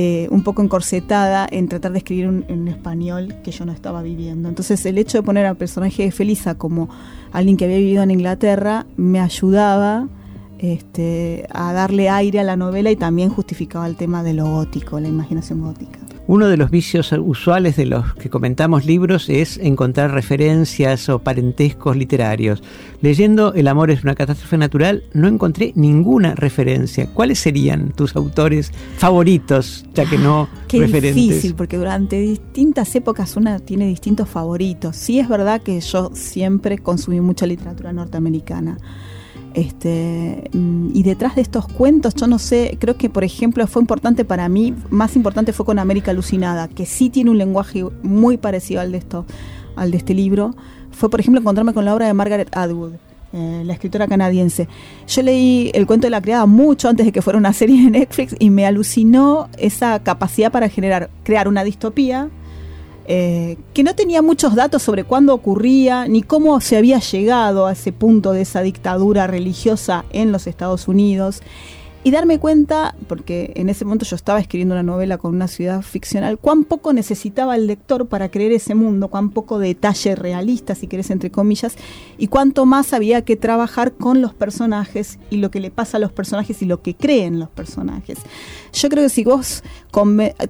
eh, 0.00 0.28
un 0.30 0.44
poco 0.44 0.62
encorsetada 0.62 1.48
en 1.50 1.66
tratar 1.66 1.90
de 1.90 1.98
escribir 1.98 2.28
un, 2.28 2.44
en 2.46 2.68
español 2.68 3.34
que 3.42 3.50
yo 3.50 3.64
no 3.64 3.72
estaba 3.72 4.00
viviendo. 4.00 4.48
Entonces 4.48 4.86
el 4.86 4.96
hecho 4.96 5.18
de 5.18 5.24
poner 5.24 5.44
al 5.44 5.56
personaje 5.56 6.04
de 6.04 6.12
Felisa 6.12 6.54
como 6.54 6.88
alguien 7.32 7.56
que 7.56 7.64
había 7.64 7.78
vivido 7.78 8.04
en 8.04 8.12
Inglaterra 8.12 8.86
me 8.96 9.18
ayudaba 9.18 10.06
este, 10.60 11.48
a 11.50 11.72
darle 11.72 12.10
aire 12.10 12.38
a 12.38 12.44
la 12.44 12.54
novela 12.54 12.92
y 12.92 12.96
también 12.96 13.28
justificaba 13.28 13.88
el 13.88 13.96
tema 13.96 14.22
de 14.22 14.34
lo 14.34 14.46
gótico, 14.48 15.00
la 15.00 15.08
imaginación 15.08 15.62
gótica. 15.62 15.98
Uno 16.28 16.48
de 16.48 16.58
los 16.58 16.70
vicios 16.70 17.10
usuales 17.12 17.76
de 17.76 17.86
los 17.86 18.12
que 18.16 18.28
comentamos 18.28 18.84
libros 18.84 19.30
es 19.30 19.56
encontrar 19.56 20.10
referencias 20.10 21.08
o 21.08 21.20
parentescos 21.20 21.96
literarios. 21.96 22.62
Leyendo 23.00 23.54
El 23.54 23.66
amor 23.66 23.90
es 23.90 24.04
una 24.04 24.14
catástrofe 24.14 24.58
natural 24.58 25.04
no 25.14 25.26
encontré 25.26 25.72
ninguna 25.74 26.34
referencia. 26.34 27.06
¿Cuáles 27.14 27.38
serían 27.38 27.92
tus 27.92 28.14
autores 28.14 28.72
favoritos, 28.98 29.86
ya 29.94 30.04
que 30.04 30.18
no 30.18 30.50
Qué 30.68 30.80
referentes? 30.80 31.14
difícil, 31.14 31.54
porque 31.54 31.78
durante 31.78 32.20
distintas 32.20 32.94
épocas 32.94 33.34
una 33.38 33.58
tiene 33.58 33.86
distintos 33.86 34.28
favoritos. 34.28 34.96
Sí 34.96 35.18
es 35.18 35.30
verdad 35.30 35.62
que 35.62 35.80
yo 35.80 36.10
siempre 36.12 36.76
consumí 36.76 37.22
mucha 37.22 37.46
literatura 37.46 37.94
norteamericana 37.94 38.76
este, 39.54 40.50
mm, 40.52 40.90
y 40.94 41.02
detrás 41.02 41.34
de 41.36 41.42
estos 41.42 41.66
cuentos, 41.66 42.14
yo 42.14 42.26
no 42.26 42.38
sé, 42.38 42.76
creo 42.80 42.96
que 42.96 43.10
por 43.10 43.24
ejemplo 43.24 43.66
fue 43.66 43.82
importante 43.82 44.24
para 44.24 44.48
mí, 44.48 44.74
más 44.90 45.16
importante 45.16 45.52
fue 45.52 45.66
con 45.66 45.78
América 45.78 46.10
Alucinada, 46.10 46.68
que 46.68 46.86
sí 46.86 47.10
tiene 47.10 47.30
un 47.30 47.38
lenguaje 47.38 47.84
muy 48.02 48.36
parecido 48.36 48.80
al 48.80 48.92
de, 48.92 48.98
esto, 48.98 49.26
al 49.76 49.90
de 49.90 49.98
este 49.98 50.14
libro. 50.14 50.54
Fue 50.90 51.10
por 51.10 51.20
ejemplo 51.20 51.40
encontrarme 51.40 51.74
con 51.74 51.84
la 51.84 51.94
obra 51.94 52.06
de 52.06 52.14
Margaret 52.14 52.48
Atwood. 52.56 52.92
Eh, 53.34 53.62
la 53.66 53.74
escritora 53.74 54.06
canadiense. 54.06 54.68
Yo 55.06 55.20
leí 55.20 55.70
El 55.74 55.86
cuento 55.86 56.06
de 56.06 56.10
la 56.10 56.22
criada 56.22 56.46
mucho 56.46 56.88
antes 56.88 57.04
de 57.04 57.12
que 57.12 57.20
fuera 57.20 57.38
una 57.38 57.52
serie 57.52 57.84
de 57.84 57.90
Netflix 57.90 58.34
y 58.38 58.48
me 58.48 58.64
alucinó 58.64 59.50
esa 59.58 60.02
capacidad 60.02 60.50
para 60.50 60.70
generar, 60.70 61.10
crear 61.24 61.46
una 61.46 61.62
distopía 61.62 62.30
eh, 63.10 63.56
que 63.72 63.84
no 63.84 63.94
tenía 63.94 64.20
muchos 64.20 64.54
datos 64.54 64.82
sobre 64.82 65.02
cuándo 65.02 65.32
ocurría 65.32 66.06
ni 66.06 66.22
cómo 66.22 66.60
se 66.60 66.76
había 66.76 66.98
llegado 66.98 67.66
a 67.66 67.72
ese 67.72 67.90
punto 67.90 68.32
de 68.32 68.42
esa 68.42 68.60
dictadura 68.60 69.26
religiosa 69.26 70.04
en 70.10 70.30
los 70.30 70.46
Estados 70.46 70.88
Unidos 70.88 71.40
y 72.08 72.10
darme 72.10 72.38
cuenta, 72.38 72.94
porque 73.06 73.52
en 73.54 73.68
ese 73.68 73.84
momento 73.84 74.06
yo 74.06 74.16
estaba 74.16 74.40
escribiendo 74.40 74.74
una 74.74 74.82
novela 74.82 75.18
con 75.18 75.34
una 75.34 75.46
ciudad 75.46 75.82
ficcional, 75.82 76.38
cuán 76.38 76.64
poco 76.64 76.94
necesitaba 76.94 77.54
el 77.54 77.66
lector 77.66 78.06
para 78.06 78.30
creer 78.30 78.52
ese 78.52 78.74
mundo, 78.74 79.08
cuán 79.08 79.28
poco 79.28 79.58
detalle 79.58 80.16
realista, 80.16 80.74
si 80.74 80.86
querés, 80.86 81.10
entre 81.10 81.30
comillas, 81.30 81.76
y 82.16 82.28
cuánto 82.28 82.64
más 82.64 82.94
había 82.94 83.20
que 83.26 83.36
trabajar 83.36 83.92
con 83.92 84.22
los 84.22 84.32
personajes 84.32 85.18
y 85.28 85.36
lo 85.36 85.50
que 85.50 85.60
le 85.60 85.70
pasa 85.70 85.98
a 85.98 86.00
los 86.00 86.10
personajes 86.10 86.62
y 86.62 86.64
lo 86.64 86.80
que 86.80 86.94
creen 86.94 87.38
los 87.38 87.50
personajes. 87.50 88.16
Yo 88.72 88.88
creo 88.88 89.02
que 89.02 89.10
si 89.10 89.24
vos 89.24 89.62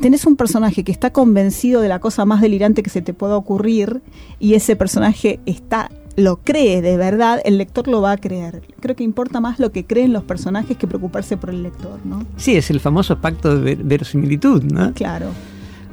tenés 0.01 0.27
un 0.27 0.37
personaje 0.37 0.85
que 0.85 0.93
está 0.93 1.13
convencido 1.13 1.81
de 1.81 1.89
la 1.89 1.99
cosa 1.99 2.25
más 2.25 2.41
delirante 2.41 2.85
que 2.85 2.91
se 2.91 3.03
te 3.03 3.15
pueda 3.15 3.37
ocurrir 3.37 4.01
y 4.39 4.55
ese 4.55 4.77
personaje 4.77 5.41
está 5.45 5.91
lo 6.19 6.39
cree 6.39 6.83
de 6.83 6.97
verdad, 6.97 7.41
el 7.45 7.59
lector 7.59 7.87
lo 7.87 8.03
va 8.03 8.13
a 8.13 8.17
creer. 8.17 8.63
Creo 8.81 8.97
que 8.97 9.05
importa 9.05 9.41
más 9.41 9.61
lo 9.61 9.71
que 9.71 9.87
creen 9.87 10.13
los 10.13 10.25
personajes 10.25 10.77
que 10.77 10.89
preocuparse 10.89 11.37
por 11.37 11.51
el 11.51 11.63
lector, 11.63 12.01
¿no? 12.05 12.27
Sí, 12.37 12.57
es 12.57 12.71
el 12.71 12.81
famoso 12.81 13.21
pacto 13.21 13.59
de 13.61 13.77
verosimilitud, 13.77 14.65
¿no? 14.65 14.93
Claro. 14.95 15.29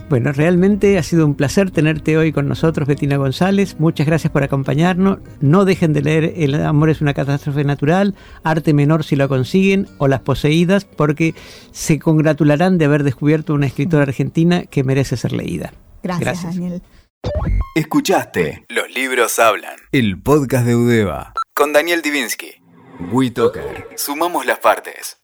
Bueno, 0.09 0.31
realmente 0.31 0.97
ha 0.97 1.03
sido 1.03 1.25
un 1.25 1.35
placer 1.35 1.69
tenerte 1.69 2.17
hoy 2.17 2.31
con 2.31 2.47
nosotros, 2.47 2.87
Betina 2.87 3.17
González. 3.17 3.75
Muchas 3.79 4.07
gracias 4.07 4.31
por 4.31 4.43
acompañarnos. 4.43 5.19
No 5.41 5.63
dejen 5.63 5.93
de 5.93 6.01
leer 6.01 6.33
El 6.37 6.55
amor 6.63 6.89
es 6.89 7.01
una 7.01 7.13
catástrofe 7.13 7.63
natural, 7.63 8.15
Arte 8.43 8.73
Menor 8.73 9.03
si 9.03 9.15
lo 9.15 9.27
consiguen, 9.29 9.87
o 9.99 10.07
Las 10.07 10.21
Poseídas, 10.21 10.85
porque 10.85 11.35
se 11.71 11.99
congratularán 11.99 12.79
de 12.79 12.85
haber 12.85 13.03
descubierto 13.03 13.53
una 13.53 13.67
escritora 13.67 14.03
argentina 14.03 14.65
que 14.65 14.83
merece 14.83 15.17
ser 15.17 15.33
leída. 15.33 15.73
Gracias, 16.03 16.43
Daniel. 16.43 16.81
Escuchaste 17.75 18.65
Los 18.69 18.89
libros 18.89 19.39
hablan, 19.39 19.75
el 19.91 20.21
podcast 20.21 20.65
de 20.65 20.75
Udeva, 20.75 21.33
con 21.53 21.73
Daniel 21.73 22.01
Divinsky. 22.01 22.61
WeToker. 23.11 23.89
Sumamos 23.95 24.45
las 24.45 24.59
partes. 24.59 25.17